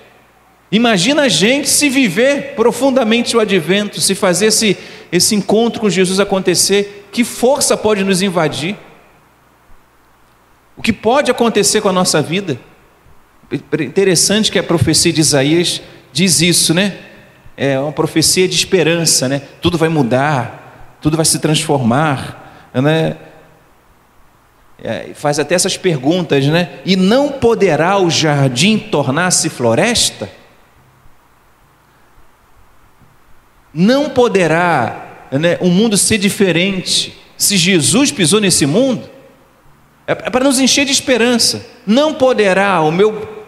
Imagina 0.70 1.22
a 1.22 1.28
gente 1.28 1.68
se 1.68 1.88
viver 1.88 2.54
profundamente 2.54 3.36
o 3.36 3.40
advento, 3.40 4.00
se 4.00 4.14
fazer 4.14 4.46
esse, 4.46 4.76
esse 5.10 5.34
encontro 5.34 5.80
com 5.80 5.90
Jesus 5.90 6.20
acontecer, 6.20 7.08
que 7.10 7.24
força 7.24 7.76
pode 7.76 8.04
nos 8.04 8.22
invadir? 8.22 8.76
O 10.76 10.82
que 10.82 10.92
pode 10.92 11.30
acontecer 11.30 11.80
com 11.80 11.88
a 11.88 11.92
nossa 11.92 12.22
vida? 12.22 12.60
Interessante 13.80 14.52
que 14.52 14.58
a 14.58 14.62
profecia 14.62 15.12
de 15.12 15.20
Isaías 15.20 15.82
diz 16.12 16.40
isso, 16.40 16.72
né? 16.72 17.09
É 17.62 17.78
uma 17.78 17.92
profecia 17.92 18.48
de 18.48 18.54
esperança, 18.54 19.28
né? 19.28 19.42
Tudo 19.60 19.76
vai 19.76 19.90
mudar, 19.90 20.96
tudo 20.98 21.14
vai 21.14 21.26
se 21.26 21.38
transformar, 21.38 22.70
né? 22.72 23.18
É, 24.82 25.10
faz 25.12 25.38
até 25.38 25.54
essas 25.54 25.76
perguntas, 25.76 26.46
né? 26.46 26.80
E 26.86 26.96
não 26.96 27.28
poderá 27.32 27.98
o 27.98 28.08
jardim 28.08 28.78
tornar-se 28.78 29.50
floresta? 29.50 30.26
Não 33.74 34.08
poderá 34.08 35.28
né, 35.30 35.58
o 35.60 35.68
mundo 35.68 35.98
ser 35.98 36.16
diferente 36.16 37.14
se 37.36 37.58
Jesus 37.58 38.10
pisou 38.10 38.40
nesse 38.40 38.64
mundo? 38.64 39.06
É, 40.06 40.12
é 40.12 40.30
para 40.30 40.44
nos 40.44 40.58
encher 40.58 40.86
de 40.86 40.92
esperança. 40.92 41.66
Não 41.86 42.14
poderá 42.14 42.80
o 42.80 42.90
meu 42.90 43.39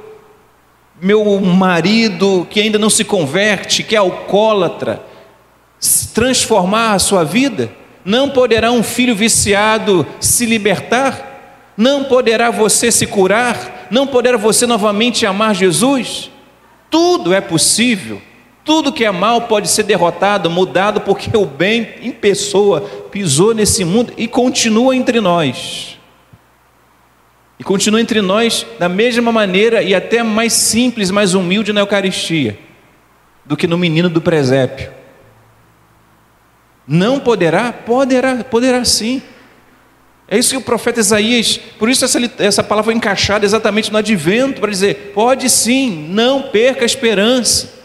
meu 1.04 1.40
marido 1.40 2.46
que 2.48 2.60
ainda 2.60 2.78
não 2.78 2.88
se 2.88 3.04
converte, 3.04 3.82
que 3.82 3.96
é 3.96 3.98
alcoólatra, 3.98 5.02
transformar 6.14 6.92
a 6.92 6.98
sua 7.00 7.24
vida? 7.24 7.72
Não 8.04 8.30
poderá 8.30 8.70
um 8.70 8.84
filho 8.84 9.16
viciado 9.16 10.06
se 10.20 10.46
libertar? 10.46 11.72
Não 11.76 12.04
poderá 12.04 12.52
você 12.52 12.92
se 12.92 13.04
curar? 13.04 13.88
Não 13.90 14.06
poderá 14.06 14.36
você 14.36 14.64
novamente 14.64 15.26
amar 15.26 15.56
Jesus? 15.56 16.30
Tudo 16.88 17.34
é 17.34 17.40
possível. 17.40 18.22
Tudo 18.64 18.92
que 18.92 19.04
é 19.04 19.10
mal 19.10 19.42
pode 19.42 19.68
ser 19.68 19.82
derrotado, 19.82 20.48
mudado, 20.48 21.00
porque 21.00 21.36
o 21.36 21.44
bem 21.44 21.94
em 22.00 22.12
pessoa 22.12 22.80
pisou 23.10 23.52
nesse 23.52 23.84
mundo 23.84 24.12
e 24.16 24.28
continua 24.28 24.94
entre 24.94 25.20
nós. 25.20 25.98
E 27.62 27.64
continua 27.64 28.00
entre 28.00 28.20
nós 28.20 28.66
da 28.76 28.88
mesma 28.88 29.30
maneira 29.30 29.84
e 29.84 29.94
até 29.94 30.20
mais 30.20 30.52
simples, 30.52 31.12
mais 31.12 31.32
humilde 31.32 31.72
na 31.72 31.80
Eucaristia 31.80 32.58
do 33.44 33.56
que 33.56 33.68
no 33.68 33.78
menino 33.78 34.10
do 34.10 34.20
presépio. 34.20 34.90
Não 36.84 37.20
poderá? 37.20 37.72
Poderá, 37.72 38.42
poderá 38.42 38.84
sim. 38.84 39.22
É 40.26 40.36
isso 40.36 40.50
que 40.50 40.56
o 40.56 40.60
profeta 40.60 40.98
Isaías, 40.98 41.56
por 41.78 41.88
isso 41.88 42.04
essa, 42.04 42.18
essa 42.38 42.64
palavra 42.64 42.86
foi 42.86 42.94
encaixada 42.94 43.44
exatamente 43.44 43.92
no 43.92 43.98
advento, 43.98 44.60
para 44.60 44.68
dizer: 44.68 45.12
pode 45.14 45.48
sim, 45.48 46.08
não 46.10 46.42
perca 46.42 46.82
a 46.82 46.84
esperança. 46.84 47.80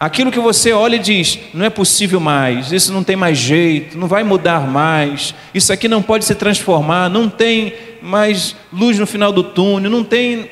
Aquilo 0.00 0.32
que 0.32 0.40
você 0.40 0.72
olha 0.72 0.96
e 0.96 0.98
diz, 0.98 1.38
não 1.54 1.64
é 1.64 1.70
possível 1.70 2.18
mais, 2.18 2.72
isso 2.72 2.92
não 2.92 3.04
tem 3.04 3.14
mais 3.14 3.38
jeito, 3.38 3.96
não 3.96 4.08
vai 4.08 4.24
mudar 4.24 4.66
mais, 4.66 5.34
isso 5.54 5.72
aqui 5.72 5.86
não 5.86 6.02
pode 6.02 6.24
se 6.24 6.34
transformar, 6.34 7.08
não 7.08 7.28
tem 7.28 7.74
mais 8.02 8.54
luz 8.72 8.98
no 8.98 9.06
final 9.06 9.32
do 9.32 9.42
túnel, 9.42 9.90
não 9.90 10.04
tem. 10.04 10.50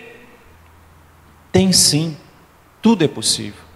Tem 1.52 1.72
sim, 1.72 2.16
tudo 2.82 3.04
é 3.04 3.08
possível. 3.08 3.66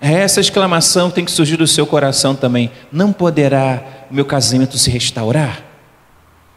É 0.00 0.12
essa 0.12 0.40
exclamação 0.40 1.08
que 1.08 1.16
tem 1.16 1.24
que 1.24 1.30
surgir 1.30 1.56
do 1.56 1.66
seu 1.66 1.86
coração 1.86 2.34
também. 2.34 2.70
Não 2.90 3.12
poderá 3.12 4.06
o 4.10 4.14
meu 4.14 4.24
casamento 4.24 4.76
se 4.76 4.90
restaurar? 4.90 5.62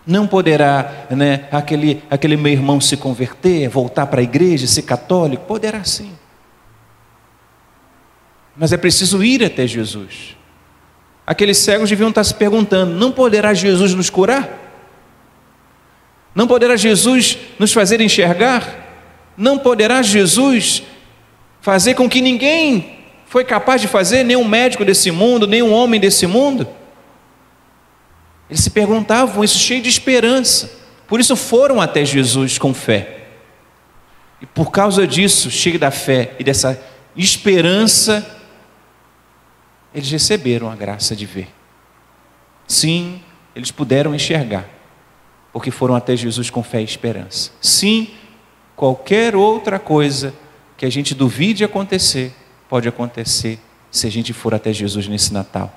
Não 0.05 0.25
poderá 0.25 1.05
né, 1.09 1.47
aquele, 1.51 2.01
aquele 2.09 2.37
meu 2.37 2.51
irmão 2.51 2.79
se 2.79 2.95
converter, 2.95 3.67
voltar 3.67 4.07
para 4.07 4.21
a 4.21 4.23
igreja, 4.23 4.65
ser 4.65 4.83
católico? 4.83 5.43
Poderá 5.45 5.83
sim. 5.83 6.11
Mas 8.55 8.71
é 8.71 8.77
preciso 8.77 9.23
ir 9.23 9.43
até 9.43 9.67
Jesus. 9.67 10.36
Aqueles 11.27 11.57
cegos 11.57 11.89
deviam 11.89 12.07
estar 12.07 12.23
se 12.23 12.33
perguntando: 12.33 12.95
não 12.95 13.11
poderá 13.11 13.53
Jesus 13.53 13.93
nos 13.93 14.09
curar? 14.09 14.49
Não 16.33 16.47
poderá 16.47 16.77
Jesus 16.77 17.37
nos 17.59 17.73
fazer 17.73 17.99
enxergar? 17.99 18.85
Não 19.35 19.57
poderá 19.57 20.01
Jesus 20.01 20.83
fazer 21.59 21.95
com 21.95 22.09
que 22.09 22.21
ninguém 22.21 22.99
foi 23.25 23.43
capaz 23.43 23.81
de 23.81 23.89
fazer, 23.89 24.23
nenhum 24.23 24.45
médico 24.45 24.85
desse 24.85 25.11
mundo, 25.11 25.45
nenhum 25.45 25.73
homem 25.73 25.99
desse 25.99 26.25
mundo? 26.25 26.65
Eles 28.49 28.63
se 28.63 28.69
perguntavam 28.69 29.43
isso 29.43 29.59
cheio 29.59 29.81
de 29.81 29.89
esperança. 29.89 30.71
Por 31.07 31.19
isso 31.19 31.35
foram 31.35 31.81
até 31.81 32.05
Jesus 32.05 32.57
com 32.57 32.73
fé. 32.73 33.25
E 34.41 34.45
por 34.45 34.71
causa 34.71 35.05
disso, 35.05 35.51
cheio 35.51 35.77
da 35.77 35.91
fé 35.91 36.35
e 36.39 36.43
dessa 36.43 36.79
esperança, 37.17 38.36
eles 39.97 40.11
receberam 40.11 40.69
a 40.69 40.75
graça 40.75 41.15
de 41.15 41.25
ver. 41.25 41.47
Sim, 42.67 43.19
eles 43.55 43.71
puderam 43.71 44.13
enxergar, 44.13 44.69
porque 45.51 45.71
foram 45.71 45.95
até 45.95 46.15
Jesus 46.15 46.51
com 46.51 46.61
fé 46.61 46.81
e 46.81 46.83
esperança. 46.83 47.51
Sim, 47.59 48.09
qualquer 48.75 49.35
outra 49.35 49.79
coisa 49.79 50.35
que 50.77 50.85
a 50.85 50.89
gente 50.91 51.15
duvide 51.15 51.63
acontecer, 51.63 52.31
pode 52.69 52.87
acontecer 52.87 53.59
se 53.89 54.05
a 54.05 54.11
gente 54.11 54.33
for 54.33 54.53
até 54.53 54.71
Jesus 54.71 55.07
nesse 55.07 55.33
Natal. 55.33 55.73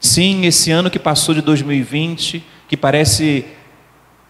Sim, 0.00 0.46
esse 0.46 0.70
ano 0.70 0.90
que 0.90 0.98
passou 0.98 1.34
de 1.34 1.42
2020, 1.42 2.42
que 2.66 2.76
parece 2.76 3.44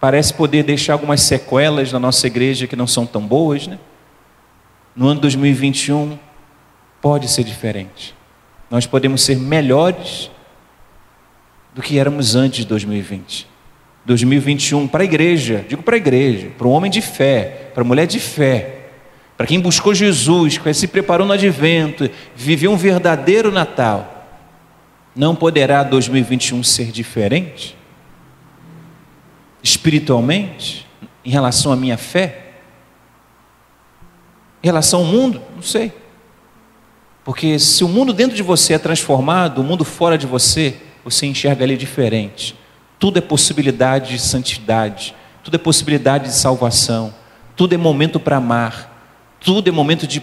parece 0.01 0.33
poder 0.33 0.63
deixar 0.63 0.93
algumas 0.93 1.21
sequelas 1.21 1.93
na 1.93 1.99
nossa 1.99 2.27
igreja 2.27 2.67
que 2.67 2.75
não 2.75 2.85
são 2.85 3.05
tão 3.05 3.25
boas, 3.25 3.67
né? 3.67 3.79
No 4.93 5.07
ano 5.07 5.21
2021 5.21 6.19
pode 7.01 7.29
ser 7.29 7.45
diferente. 7.45 8.13
Nós 8.73 8.87
podemos 8.87 9.21
ser 9.21 9.37
melhores 9.37 10.31
do 11.75 11.81
que 11.83 11.99
éramos 11.99 12.35
antes 12.35 12.61
de 12.61 12.65
2020. 12.65 13.47
2021 14.03 14.87
para 14.87 15.03
a 15.03 15.05
igreja, 15.05 15.63
digo 15.69 15.83
para 15.83 15.95
a 15.95 15.97
igreja, 15.97 16.47
para 16.57 16.65
o 16.65 16.71
homem 16.71 16.89
de 16.89 16.99
fé, 16.99 17.69
para 17.75 17.83
a 17.83 17.85
mulher 17.85 18.07
de 18.07 18.19
fé, 18.19 18.79
para 19.37 19.45
quem 19.45 19.59
buscou 19.59 19.93
Jesus, 19.93 20.57
que 20.57 20.73
se 20.73 20.87
preparou 20.87 21.27
no 21.27 21.33
advento, 21.33 22.09
viveu 22.35 22.71
um 22.71 22.75
verdadeiro 22.75 23.51
Natal. 23.51 24.27
Não 25.15 25.35
poderá 25.35 25.83
2021 25.83 26.63
ser 26.63 26.91
diferente? 26.91 27.77
espiritualmente, 29.63 30.85
em 31.23 31.29
relação 31.29 31.71
à 31.71 31.75
minha 31.75 31.97
fé? 31.97 32.55
Em 34.61 34.67
relação 34.67 35.01
ao 35.01 35.05
mundo? 35.05 35.41
Não 35.55 35.61
sei. 35.61 35.93
Porque 37.23 37.57
se 37.57 37.83
o 37.83 37.87
mundo 37.87 38.13
dentro 38.13 38.35
de 38.35 38.43
você 38.43 38.73
é 38.73 38.77
transformado, 38.77 39.59
o 39.59 39.63
mundo 39.63 39.85
fora 39.85 40.17
de 40.17 40.27
você, 40.27 40.75
você 41.03 41.25
enxerga 41.25 41.63
ele 41.63 41.77
diferente. 41.77 42.55
Tudo 42.99 43.17
é 43.17 43.21
possibilidade 43.21 44.11
de 44.11 44.19
santidade, 44.19 45.15
tudo 45.43 45.55
é 45.55 45.57
possibilidade 45.57 46.25
de 46.25 46.35
salvação, 46.35 47.13
tudo 47.55 47.73
é 47.73 47.77
momento 47.77 48.19
para 48.19 48.37
amar, 48.37 49.35
tudo 49.39 49.67
é 49.67 49.71
momento 49.71 50.05
de 50.05 50.21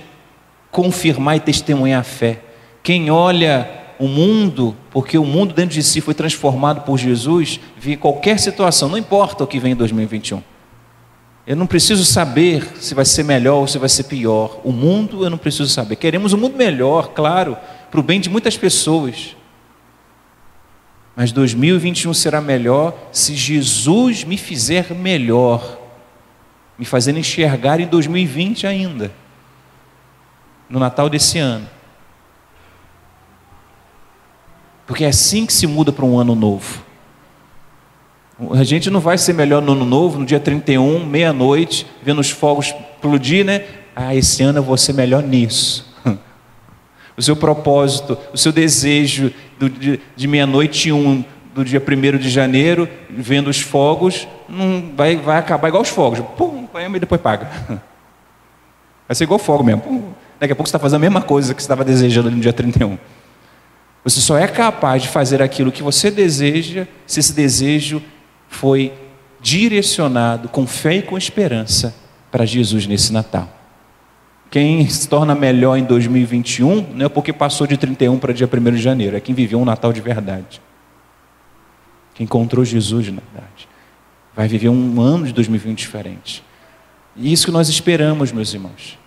confirmar 0.70 1.36
e 1.36 1.40
testemunhar 1.40 2.00
a 2.00 2.04
fé. 2.04 2.40
Quem 2.82 3.10
olha 3.10 3.68
o 3.98 4.08
mundo, 4.08 4.74
porque 4.90 5.18
o 5.18 5.24
mundo 5.24 5.52
dentro 5.52 5.74
de 5.74 5.82
si 5.82 6.00
foi 6.00 6.14
transformado 6.14 6.82
por 6.82 6.98
Jesus, 6.98 7.60
vê 7.78 7.96
qualquer 7.96 8.38
situação, 8.38 8.88
não 8.88 8.96
importa 8.96 9.44
o 9.44 9.46
que 9.46 9.60
vem 9.60 9.72
em 9.72 9.76
2021. 9.76 10.42
Eu 11.50 11.56
não 11.56 11.66
preciso 11.66 12.04
saber 12.04 12.64
se 12.76 12.94
vai 12.94 13.04
ser 13.04 13.24
melhor 13.24 13.56
ou 13.56 13.66
se 13.66 13.76
vai 13.76 13.88
ser 13.88 14.04
pior. 14.04 14.60
O 14.62 14.70
mundo 14.70 15.24
eu 15.24 15.30
não 15.30 15.36
preciso 15.36 15.68
saber. 15.68 15.96
Queremos 15.96 16.32
um 16.32 16.36
mundo 16.36 16.56
melhor, 16.56 17.08
claro, 17.08 17.58
para 17.90 17.98
o 17.98 18.04
bem 18.04 18.20
de 18.20 18.30
muitas 18.30 18.56
pessoas. 18.56 19.34
Mas 21.16 21.32
2021 21.32 22.14
será 22.14 22.40
melhor 22.40 22.96
se 23.10 23.34
Jesus 23.34 24.22
me 24.22 24.36
fizer 24.36 24.94
melhor, 24.94 25.76
me 26.78 26.84
fazendo 26.84 27.18
enxergar 27.18 27.80
em 27.80 27.88
2020 27.88 28.68
ainda, 28.68 29.12
no 30.68 30.78
Natal 30.78 31.10
desse 31.10 31.40
ano. 31.40 31.68
Porque 34.86 35.02
é 35.02 35.08
assim 35.08 35.44
que 35.44 35.52
se 35.52 35.66
muda 35.66 35.90
para 35.90 36.04
um 36.04 36.16
ano 36.16 36.36
novo. 36.36 36.89
A 38.52 38.64
gente 38.64 38.88
não 38.88 39.00
vai 39.00 39.18
ser 39.18 39.34
melhor 39.34 39.60
no 39.60 39.72
ano 39.72 39.84
novo, 39.84 40.18
no 40.18 40.24
dia 40.24 40.40
31, 40.40 41.04
meia-noite, 41.04 41.86
vendo 42.02 42.20
os 42.20 42.30
fogos 42.30 42.66
explodir, 42.66 43.44
né? 43.44 43.64
Ah, 43.94 44.14
esse 44.14 44.42
ano 44.42 44.60
eu 44.60 44.62
vou 44.62 44.76
ser 44.76 44.94
melhor 44.94 45.22
nisso. 45.22 45.88
O 47.16 47.22
seu 47.22 47.36
propósito, 47.36 48.16
o 48.32 48.38
seu 48.38 48.50
desejo 48.50 49.30
do, 49.58 49.68
de, 49.68 50.00
de 50.16 50.26
meia-noite 50.26 50.90
um, 50.90 51.22
do 51.54 51.62
dia 51.62 51.82
1 51.86 52.16
de 52.16 52.30
janeiro, 52.30 52.88
vendo 53.10 53.50
os 53.50 53.60
fogos, 53.60 54.26
não 54.48 54.90
vai, 54.96 55.16
vai 55.16 55.36
acabar 55.36 55.68
igual 55.68 55.82
os 55.82 55.90
fogos. 55.90 56.20
Pum, 56.38 56.66
e 56.94 56.98
depois 56.98 57.20
paga. 57.20 57.50
Vai 59.06 59.14
ser 59.16 59.24
igual 59.24 59.40
fogo 59.40 59.64
mesmo. 59.64 59.82
Pum. 59.82 60.02
Daqui 60.38 60.52
a 60.52 60.56
pouco 60.56 60.68
você 60.68 60.70
está 60.70 60.78
fazendo 60.78 60.98
a 60.98 61.00
mesma 61.00 61.20
coisa 61.20 61.52
que 61.52 61.60
você 61.60 61.64
estava 61.64 61.84
desejando 61.84 62.30
no 62.30 62.40
dia 62.40 62.52
31. 62.52 62.96
Você 64.04 64.20
só 64.20 64.38
é 64.38 64.46
capaz 64.46 65.02
de 65.02 65.08
fazer 65.08 65.42
aquilo 65.42 65.72
que 65.72 65.82
você 65.82 66.10
deseja 66.12 66.86
se 67.06 67.18
esse 67.18 67.32
desejo 67.32 68.00
foi 68.50 68.92
direcionado 69.40 70.48
com 70.48 70.66
fé 70.66 70.96
e 70.96 71.02
com 71.02 71.16
esperança 71.16 71.94
para 72.30 72.44
Jesus 72.44 72.86
nesse 72.86 73.12
Natal. 73.12 73.48
Quem 74.50 74.86
se 74.88 75.08
torna 75.08 75.34
melhor 75.34 75.78
em 75.78 75.84
2021 75.84 76.94
não 76.94 77.06
é 77.06 77.08
porque 77.08 77.32
passou 77.32 77.66
de 77.66 77.76
31 77.76 78.18
para 78.18 78.34
dia 78.34 78.50
1 78.52 78.70
de 78.72 78.82
janeiro, 78.82 79.16
é 79.16 79.20
quem 79.20 79.34
viveu 79.34 79.60
um 79.60 79.64
Natal 79.64 79.92
de 79.92 80.00
verdade. 80.00 80.60
Quem 82.12 82.24
encontrou 82.24 82.64
Jesus 82.64 83.06
de 83.06 83.12
verdade. 83.12 83.68
Vai 84.34 84.48
viver 84.48 84.68
um 84.68 85.00
ano 85.00 85.26
de 85.26 85.32
2020 85.32 85.78
diferente. 85.78 86.44
E 87.16 87.32
isso 87.32 87.46
que 87.46 87.52
nós 87.52 87.68
esperamos, 87.68 88.32
meus 88.32 88.52
irmãos. 88.52 88.98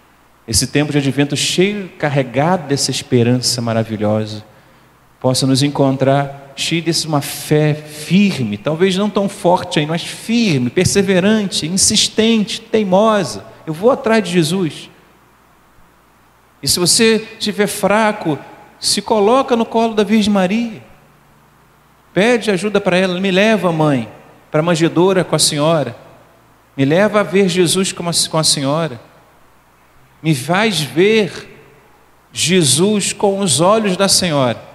Esse 0.47 0.67
tempo 0.67 0.91
de 0.91 0.97
advento 0.97 1.35
cheio, 1.35 1.89
carregado 1.99 2.67
dessa 2.67 2.91
esperança 2.91 3.61
maravilhosa 3.61 4.43
possa 5.19 5.45
nos 5.45 5.61
encontrar 5.61 6.42
cheio 6.55 6.81
de 6.81 7.07
uma 7.07 7.21
fé 7.21 7.73
firme, 7.73 8.57
talvez 8.57 8.95
não 8.95 9.09
tão 9.09 9.27
forte 9.27 9.79
aí, 9.79 9.85
mas 9.85 10.03
firme, 10.03 10.69
perseverante, 10.69 11.67
insistente, 11.67 12.61
teimosa. 12.61 13.45
Eu 13.65 13.73
vou 13.73 13.91
atrás 13.91 14.23
de 14.23 14.31
Jesus. 14.31 14.89
E 16.61 16.67
se 16.67 16.79
você 16.79 17.27
estiver 17.37 17.67
fraco, 17.67 18.37
se 18.79 19.01
coloca 19.01 19.55
no 19.55 19.65
colo 19.65 19.93
da 19.93 20.03
Virgem 20.03 20.31
Maria. 20.31 20.83
Pede 22.13 22.51
ajuda 22.51 22.79
para 22.79 22.97
ela, 22.97 23.19
me 23.19 23.31
leva, 23.31 23.71
mãe, 23.71 24.09
para 24.51 24.59
a 24.59 24.63
manjedoura 24.63 25.23
com 25.23 25.35
a 25.35 25.39
senhora. 25.39 25.95
Me 26.77 26.85
leva 26.85 27.19
a 27.19 27.23
ver 27.23 27.49
Jesus 27.49 27.91
com 27.91 28.37
a 28.37 28.43
senhora. 28.43 28.99
Me 30.21 30.33
faz 30.33 30.81
ver 30.81 31.49
Jesus 32.31 33.13
com 33.13 33.39
os 33.39 33.59
olhos 33.59 33.97
da 33.97 34.07
senhora. 34.07 34.72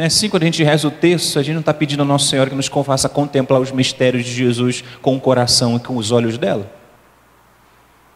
Assim 0.00 0.28
quando 0.28 0.42
a 0.42 0.46
gente 0.46 0.62
reza 0.62 0.86
o 0.86 0.90
texto, 0.90 1.38
a 1.38 1.42
gente 1.42 1.54
não 1.54 1.60
está 1.60 1.72
pedindo 1.72 2.00
ao 2.00 2.06
Nosso 2.06 2.26
Senhor 2.26 2.48
que 2.48 2.54
nos 2.54 2.66
faça 2.66 3.08
contemplar 3.08 3.58
os 3.58 3.72
mistérios 3.72 4.24
de 4.24 4.32
Jesus 4.32 4.84
com 5.00 5.16
o 5.16 5.20
coração 5.20 5.76
e 5.76 5.80
com 5.80 5.96
os 5.96 6.12
olhos 6.12 6.36
dela? 6.36 6.70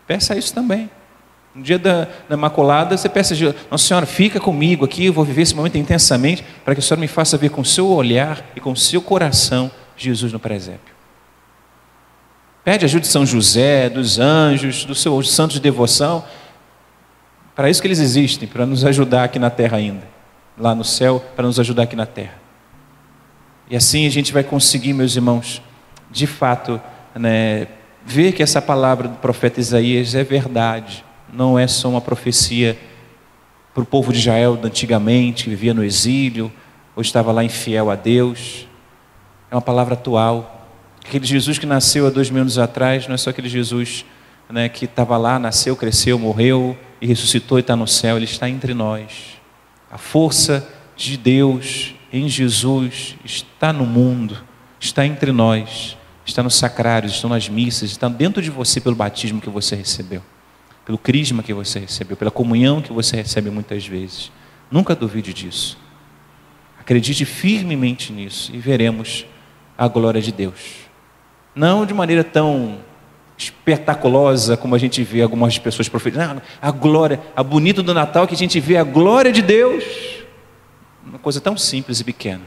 Peça 0.07 0.37
isso 0.37 0.53
também. 0.53 0.91
No 1.55 1.63
dia 1.63 1.79
da, 1.79 2.09
da 2.29 2.35
Imaculada, 2.35 2.97
você 2.97 3.09
peça, 3.09 3.35
Nossa 3.71 3.87
Senhora, 3.87 4.05
fica 4.05 4.39
comigo 4.39 4.85
aqui, 4.85 5.07
eu 5.07 5.13
vou 5.15 5.25
viver 5.25 5.43
esse 5.43 5.55
momento 5.55 5.79
intensamente, 5.79 6.45
para 6.63 6.75
que 6.75 6.81
a 6.81 6.83
Senhora 6.83 7.01
me 7.01 7.09
faça 7.09 7.39
ver 7.39 7.49
com 7.49 7.63
o 7.63 7.65
seu 7.65 7.89
olhar 7.89 8.45
e 8.55 8.61
com 8.61 8.73
o 8.73 8.77
seu 8.77 9.01
coração 9.01 9.71
Jesus 9.97 10.31
no 10.33 10.39
presépio. 10.39 10.93
Pede 12.63 12.85
ajuda 12.85 13.01
de 13.01 13.09
São 13.09 13.25
José, 13.25 13.89
dos 13.89 14.19
anjos, 14.19 14.85
dos 14.85 15.01
seus 15.01 15.31
santos 15.31 15.55
de 15.55 15.61
devoção. 15.61 16.23
Para 17.57 17.69
isso 17.71 17.81
que 17.81 17.89
eles 17.89 17.99
existem, 17.99 18.47
para 18.47 18.67
nos 18.67 18.85
ajudar 18.85 19.25
aqui 19.25 19.39
na 19.39 19.51
terra 19.51 19.79
ainda 19.79 20.12
lá 20.57 20.75
no 20.75 20.85
céu 20.85 21.25
para 21.35 21.47
nos 21.47 21.59
ajudar 21.59 21.85
aqui 21.85 21.97
na 21.97 22.07
terra. 22.07 22.41
E 23.71 23.77
assim 23.77 24.07
a 24.07 24.11
gente 24.11 24.33
vai 24.33 24.45
conseguir, 24.45 24.93
meus 24.93 25.17
irmãos, 25.17 25.63
de 26.11 26.27
fato, 26.27 26.81
né, 27.15 27.69
ver 28.05 28.33
que 28.33 28.43
essa 28.43 28.61
palavra 28.61 29.09
do 29.09 29.17
profeta 29.17 29.61
Isaías 29.61 30.15
é 30.15 30.23
verdade, 30.23 31.05
não 31.33 31.59
é 31.59 31.67
só 31.67 31.89
uma 31.89 32.01
profecia 32.01 32.79
para 33.73 33.83
o 33.83 33.87
povo 33.87 34.13
de 34.13 34.19
Israel 34.19 34.59
antigamente, 34.63 35.45
que 35.45 35.51
vivia 35.51 35.73
no 35.73 35.83
exílio, 35.83 36.53
ou 36.95 37.01
estava 37.01 37.33
lá 37.33 37.43
infiel 37.43 37.91
a 37.91 37.95
Deus. 37.95 38.69
É 39.51 39.55
uma 39.55 39.63
palavra 39.63 39.95
atual. 39.95 40.69
Aquele 41.05 41.25
Jesus 41.25 41.59
que 41.59 41.67
nasceu 41.67 42.07
há 42.07 42.11
dois 42.11 42.31
mil 42.31 42.43
anos 42.43 42.59
atrás 42.59 43.07
não 43.07 43.15
é 43.15 43.19
só 43.19 43.31
aquele 43.31 43.49
Jesus 43.49 44.05
né, 44.51 44.69
que 44.69 44.85
estava 44.85 45.17
lá, 45.17 45.39
nasceu, 45.39 45.75
cresceu, 45.75 46.19
morreu 46.19 46.77
e 47.01 47.07
ressuscitou 47.07 47.59
e 47.59 47.63
está 47.63 47.75
no 47.75 47.89
céu, 47.89 48.17
ele 48.17 48.27
está 48.27 48.49
entre 48.49 48.75
nós. 48.75 49.32
A 49.93 49.99
força 49.99 50.67
de 50.97 51.19
Deus 51.19 51.95
em 52.11 52.27
Jesus 52.27 53.15
está 53.23 53.75
no 53.75 53.85
mundo, 53.85 54.43
está 54.81 55.05
entre 55.05 55.31
nós, 55.33 55.99
está 56.25 56.43
nos 56.43 56.55
sacrários, 56.55 57.13
está 57.13 57.29
nas 57.29 57.47
missas, 57.47 57.91
está 57.91 58.09
dentro 58.09 58.41
de 58.41 58.51
você 58.51 58.81
pelo 58.81 58.97
batismo 58.97 59.39
que 59.39 59.51
você 59.51 59.77
recebeu, 59.77 60.23
pelo 60.87 60.97
crisma 60.97 61.43
que 61.43 61.53
você 61.53 61.79
recebeu, 61.79 62.17
pela 62.17 62.31
comunhão 62.31 62.81
que 62.81 62.91
você 62.91 63.17
recebe 63.17 63.51
muitas 63.51 63.87
vezes. 63.87 64.33
Nunca 64.71 64.97
duvide 64.97 65.35
disso. 65.35 65.77
Acredite 66.81 67.27
firmemente 67.27 68.15
nisso 68.15 68.51
e 68.55 68.59
veremos 68.59 69.27
a 69.77 69.87
glória 69.89 70.23
de 70.23 70.33
Deus. 70.33 70.89
Não 71.55 71.85
de 71.85 71.93
maneira 71.93 72.25
tão 72.25 72.79
espetaculosa, 73.45 74.57
como 74.57 74.75
a 74.75 74.79
gente 74.79 75.03
vê 75.03 75.23
algumas 75.23 75.59
pessoas 75.59 75.89
profetizando, 75.89 76.43
ah, 76.61 76.69
a 76.69 76.71
glória, 76.71 77.21
a 77.35 77.43
bonita 77.43 77.83
do 77.83 77.93
Natal 77.93 78.27
que 78.27 78.35
a 78.35 78.39
gente 78.39 78.59
vê 78.61 78.77
a 78.77 78.85
glória 78.85 79.33
de 79.33 79.43
Deus. 79.43 79.85
Uma 81.05 81.19
coisa 81.19 81.41
tão 81.41 81.57
simples 81.57 82.01
e 82.01 82.05
pequena. 82.05 82.43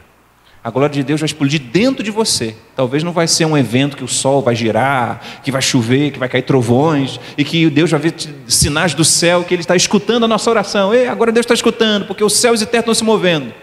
A 0.64 0.70
glória 0.70 0.94
de 0.94 1.04
Deus 1.04 1.20
vai 1.20 1.26
explodir 1.26 1.60
dentro 1.60 2.02
de 2.02 2.10
você. 2.10 2.56
Talvez 2.74 3.04
não 3.04 3.12
vai 3.12 3.28
ser 3.28 3.44
um 3.44 3.56
evento 3.56 3.96
que 3.96 4.02
o 4.02 4.08
sol 4.08 4.42
vai 4.42 4.56
girar, 4.56 5.20
que 5.44 5.52
vai 5.52 5.62
chover, 5.62 6.10
que 6.10 6.18
vai 6.18 6.28
cair 6.28 6.42
trovões, 6.42 7.20
e 7.38 7.44
que 7.44 7.70
Deus 7.70 7.88
vai 7.88 8.00
ver 8.00 8.14
sinais 8.48 8.92
do 8.92 9.04
céu, 9.04 9.44
que 9.44 9.54
Ele 9.54 9.60
está 9.60 9.76
escutando 9.76 10.24
a 10.24 10.28
nossa 10.28 10.50
oração. 10.50 10.92
Ei, 10.92 11.06
agora 11.06 11.30
Deus 11.30 11.44
está 11.44 11.54
escutando, 11.54 12.06
porque 12.06 12.24
os 12.24 12.32
céus 12.32 12.60
e 12.60 12.66
terra 12.66 12.80
estão 12.80 12.94
se 12.94 13.04
movendo. 13.04 13.54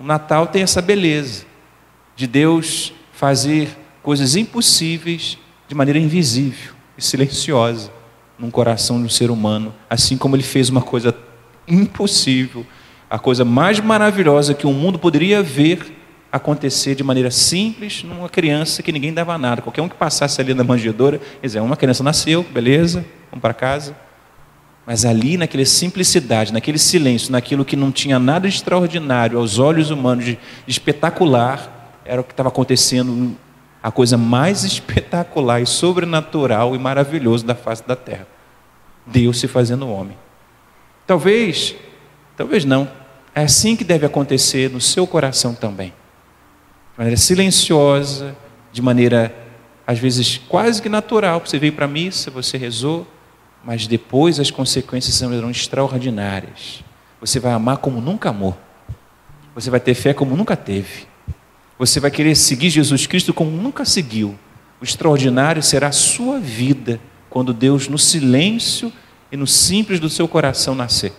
O 0.00 0.02
Natal 0.02 0.48
tem 0.48 0.62
essa 0.62 0.82
beleza 0.82 1.44
de 2.16 2.26
Deus 2.26 2.92
fazer 3.12 3.83
coisas 4.04 4.36
impossíveis 4.36 5.38
de 5.66 5.74
maneira 5.74 5.98
invisível 5.98 6.74
e 6.96 7.02
silenciosa 7.02 7.90
num 8.38 8.50
coração 8.50 8.98
de 8.98 9.06
um 9.06 9.08
ser 9.08 9.30
humano, 9.30 9.74
assim 9.88 10.18
como 10.18 10.36
ele 10.36 10.42
fez 10.42 10.68
uma 10.68 10.82
coisa 10.82 11.16
impossível, 11.66 12.66
a 13.08 13.18
coisa 13.18 13.46
mais 13.46 13.80
maravilhosa 13.80 14.52
que 14.52 14.66
o 14.66 14.72
mundo 14.72 14.98
poderia 14.98 15.42
ver 15.42 15.90
acontecer 16.30 16.94
de 16.94 17.02
maneira 17.02 17.30
simples 17.30 18.02
numa 18.02 18.28
criança 18.28 18.82
que 18.82 18.92
ninguém 18.92 19.14
dava 19.14 19.38
nada. 19.38 19.62
Qualquer 19.62 19.80
um 19.80 19.88
que 19.88 19.96
passasse 19.96 20.38
ali 20.38 20.52
na 20.52 20.64
manjedoura, 20.64 21.18
dizer, 21.42 21.60
uma 21.60 21.76
criança 21.76 22.02
nasceu, 22.02 22.42
beleza, 22.42 23.06
vamos 23.30 23.40
para 23.40 23.54
casa. 23.54 23.96
Mas 24.84 25.06
ali, 25.06 25.38
naquela 25.38 25.64
simplicidade, 25.64 26.52
naquele 26.52 26.78
silêncio, 26.78 27.32
naquilo 27.32 27.64
que 27.64 27.76
não 27.76 27.90
tinha 27.90 28.18
nada 28.18 28.46
de 28.48 28.54
extraordinário 28.54 29.38
aos 29.38 29.58
olhos 29.58 29.90
humanos, 29.90 30.26
de 30.26 30.38
espetacular, 30.66 32.02
era 32.04 32.20
o 32.20 32.24
que 32.24 32.32
estava 32.32 32.50
acontecendo 32.50 33.34
a 33.84 33.92
coisa 33.92 34.16
mais 34.16 34.64
espetacular 34.64 35.60
e 35.60 35.66
sobrenatural 35.66 36.74
e 36.74 36.78
maravilhosa 36.78 37.44
da 37.44 37.54
face 37.54 37.86
da 37.86 37.94
terra. 37.94 38.26
Deus 39.04 39.38
se 39.38 39.46
fazendo 39.46 39.86
homem. 39.86 40.16
Talvez, 41.06 41.74
talvez 42.34 42.64
não. 42.64 42.90
É 43.34 43.42
assim 43.42 43.76
que 43.76 43.84
deve 43.84 44.06
acontecer 44.06 44.70
no 44.70 44.80
seu 44.80 45.06
coração 45.06 45.54
também. 45.54 45.90
De 46.92 46.98
maneira 46.98 47.16
silenciosa, 47.18 48.34
de 48.72 48.80
maneira 48.80 49.34
às 49.86 49.98
vezes 49.98 50.38
quase 50.48 50.80
que 50.80 50.88
natural. 50.88 51.42
Você 51.44 51.58
veio 51.58 51.74
para 51.74 51.84
a 51.84 51.88
missa, 51.88 52.30
você 52.30 52.56
rezou, 52.56 53.06
mas 53.62 53.86
depois 53.86 54.40
as 54.40 54.50
consequências 54.50 55.14
serão 55.14 55.50
extraordinárias. 55.50 56.82
Você 57.20 57.38
vai 57.38 57.52
amar 57.52 57.78
como 57.78 58.00
nunca 58.00 58.30
amou. 58.30 58.56
Você 59.54 59.68
vai 59.68 59.80
ter 59.80 59.92
fé 59.92 60.14
como 60.14 60.34
nunca 60.34 60.56
teve. 60.56 61.06
Você 61.84 62.00
vai 62.00 62.10
querer 62.10 62.34
seguir 62.34 62.70
Jesus 62.70 63.06
Cristo 63.06 63.34
como 63.34 63.50
nunca 63.50 63.84
seguiu. 63.84 64.38
O 64.80 64.84
extraordinário 64.84 65.62
será 65.62 65.88
a 65.88 65.92
sua 65.92 66.40
vida 66.40 66.98
quando 67.28 67.52
Deus, 67.52 67.88
no 67.88 67.98
silêncio 67.98 68.90
e 69.30 69.36
no 69.36 69.46
simples 69.46 70.00
do 70.00 70.08
seu 70.08 70.26
coração, 70.26 70.74
nascer. 70.74 71.12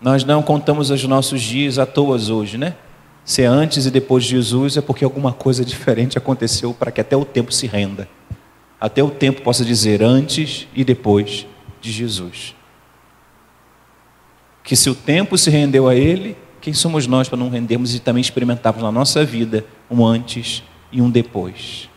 Nós 0.00 0.24
não 0.24 0.42
contamos 0.42 0.88
os 0.88 1.04
nossos 1.04 1.42
dias 1.42 1.78
à 1.78 1.84
toa 1.84 2.16
hoje, 2.32 2.56
né? 2.56 2.74
Se 3.22 3.42
é 3.42 3.46
antes 3.46 3.84
e 3.84 3.90
depois 3.90 4.24
de 4.24 4.30
Jesus, 4.30 4.78
é 4.78 4.80
porque 4.80 5.04
alguma 5.04 5.34
coisa 5.34 5.62
diferente 5.62 6.16
aconteceu 6.16 6.72
para 6.72 6.90
que 6.90 7.02
até 7.02 7.14
o 7.14 7.26
tempo 7.26 7.52
se 7.52 7.66
renda. 7.66 8.08
Até 8.80 9.02
o 9.02 9.10
tempo 9.10 9.42
possa 9.42 9.62
dizer 9.62 10.02
antes 10.02 10.66
e 10.74 10.84
depois 10.84 11.46
de 11.82 11.92
Jesus. 11.92 12.54
Que 14.64 14.74
se 14.74 14.88
o 14.88 14.94
tempo 14.94 15.36
se 15.36 15.50
rendeu 15.50 15.86
a 15.86 15.94
Ele, 15.94 16.34
quem 16.62 16.72
somos 16.72 17.08
nós 17.08 17.28
para 17.28 17.36
não 17.36 17.50
rendermos 17.50 17.92
e 17.92 17.98
também 17.98 18.20
experimentarmos 18.20 18.84
na 18.84 18.92
nossa 18.92 19.24
vida 19.24 19.66
um 19.90 20.06
antes 20.06 20.62
e 20.92 21.02
um 21.02 21.10
depois? 21.10 21.90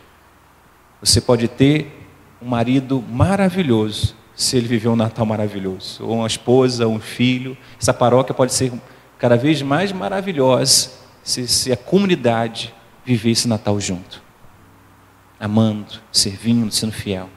Você 1.00 1.20
pode 1.20 1.46
ter 1.46 2.08
um 2.42 2.48
marido 2.48 3.00
maravilhoso, 3.00 4.16
se 4.34 4.56
ele 4.56 4.66
viveu 4.66 4.92
um 4.92 4.96
Natal 4.96 5.24
maravilhoso, 5.24 6.04
ou 6.04 6.16
uma 6.16 6.26
esposa, 6.26 6.88
um 6.88 6.98
filho. 6.98 7.56
Essa 7.80 7.94
paróquia 7.94 8.34
pode 8.34 8.52
ser 8.52 8.72
cada 9.18 9.36
vez 9.36 9.62
mais 9.62 9.92
maravilhosa 9.92 10.90
se, 11.22 11.46
se 11.46 11.70
a 11.70 11.76
comunidade 11.76 12.74
viver 13.04 13.30
esse 13.30 13.46
Natal 13.46 13.78
junto, 13.80 14.20
amando, 15.38 15.94
servindo, 16.10 16.72
sendo 16.72 16.92
fiel. 16.92 17.30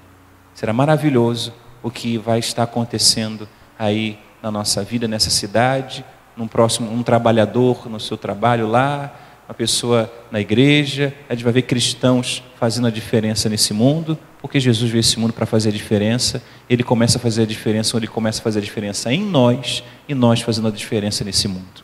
Será 0.56 0.74
maravilhoso 0.74 1.54
o 1.84 1.92
que 1.92 2.18
vai 2.18 2.40
estar 2.40 2.64
acontecendo 2.64 3.48
aí 3.78 4.18
na 4.42 4.50
nossa 4.50 4.84
vida, 4.84 5.08
nessa 5.08 5.30
cidade, 5.30 6.04
num 6.40 6.48
próximo, 6.48 6.90
um 6.90 7.04
trabalhador 7.04 7.90
no 7.90 8.00
seu 8.00 8.16
trabalho 8.16 8.66
lá, 8.66 9.14
uma 9.46 9.54
pessoa 9.54 10.10
na 10.32 10.40
igreja, 10.40 11.14
a 11.28 11.34
gente 11.34 11.44
vai 11.44 11.52
ver 11.52 11.64
cristãos 11.64 12.42
fazendo 12.58 12.88
a 12.88 12.90
diferença 12.90 13.50
nesse 13.50 13.74
mundo, 13.74 14.18
porque 14.42 14.58
Jesus 14.58 14.90
veio 14.90 15.02
esse 15.02 15.20
mundo 15.20 15.34
para 15.34 15.46
fazer 15.46 15.68
a 15.68 15.72
diferença, 15.74 16.42
ele 16.70 16.82
começa 16.82 17.18
a 17.18 17.22
fazer 17.22 17.42
a 17.42 17.46
diferença, 17.46 17.98
ele 17.98 18.08
começa 18.08 18.40
a 18.40 18.44
fazer 18.44 18.60
a 18.60 18.62
diferença 18.62 19.12
em 19.12 19.22
nós, 19.22 19.84
e 20.08 20.16
nós 20.16 20.40
fazendo 20.40 20.70
a 20.70 20.72
diferença 20.72 21.26
nesse 21.26 21.46
mundo. 21.46 21.84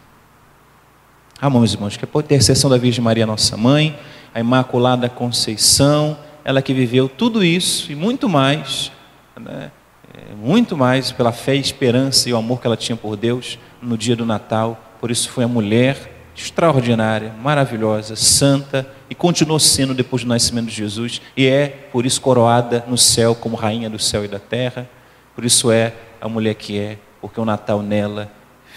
Amém, 1.41 1.60
meus 1.60 1.74
irmãos, 1.74 1.98
que 1.98 2.06
por 2.06 2.24
intercessão 2.24 2.70
da 2.70 2.78
Virgem 2.78 3.04
Maria, 3.04 3.26
nossa 3.26 3.58
mãe, 3.58 4.00
a 4.34 4.39
Imaculada 4.39 5.10
Conceição, 5.10 6.18
ela 6.46 6.62
que 6.62 6.74
viveu 6.74 7.10
tudo 7.10 7.44
isso 7.44 7.91
e 7.91 7.96
muito 7.96 8.30
mais, 8.30 8.89
né? 9.38 9.70
É, 10.15 10.34
muito 10.34 10.78
mais 10.78 11.12
pela 11.12 11.34
fé, 11.34 11.56
esperança 11.56 12.30
e 12.30 12.34
o 12.34 12.38
amor 12.38 12.62
que 12.62 12.67
ela 12.67 12.78
tinha 12.78 12.95
por 12.95 13.17
Deus, 13.17 13.60
no 13.82 13.97
dia 13.97 14.15
do 14.15 14.25
Natal. 14.25 14.95
Por 15.01 15.12
isso 15.12 15.30
foi 15.30 15.43
a 15.43 15.47
mulher 15.47 16.13
extraordinária, 16.34 17.34
maravilhosa, 17.41 18.15
santa 18.15 18.88
e 19.10 19.15
continuou 19.15 19.60
sendo 19.60 19.93
depois 19.93 20.23
do 20.23 20.30
nascimento 20.30 20.67
de 20.67 20.75
Jesus 20.75 21.21
e 21.36 21.47
é 21.47 21.67
por 21.91 22.06
isso 22.06 22.21
coroada 22.21 22.84
no 22.88 22.97
céu 22.97 23.36
como 23.36 23.56
rainha 23.56 23.89
do 23.89 23.99
céu 23.99 24.23
e 24.23 24.28
da 24.28 24.39
terra. 24.39 24.89
Por 25.34 25.43
isso 25.43 25.69
é 25.69 25.93
a 26.21 26.30
mulher 26.30 26.56
que 26.56 26.80
é, 26.80 26.97
porque 27.19 27.39
o 27.39 27.45
Natal 27.45 27.82
nela 27.82 28.32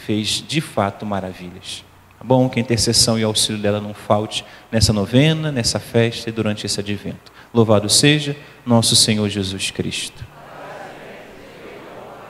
fez 0.06 0.42
de 0.46 0.60
fato 0.60 1.06
maravilhas. 1.06 1.84
Tá 2.18 2.24
bom? 2.24 2.48
Que 2.48 2.58
a 2.58 2.62
intercessão 2.62 3.16
e 3.16 3.22
auxílio 3.22 3.60
dela 3.60 3.80
não 3.80 3.94
falte 3.94 4.44
nessa 4.72 4.92
novena, 4.92 5.52
nessa 5.52 5.78
festa 5.78 6.28
e 6.28 6.32
durante 6.32 6.66
esse 6.66 6.80
advento. 6.80 7.32
Louvado 7.54 7.88
seja 7.88 8.36
nosso 8.66 8.96
Senhor 8.96 9.28
Jesus 9.28 9.70
Cristo. 9.70 10.27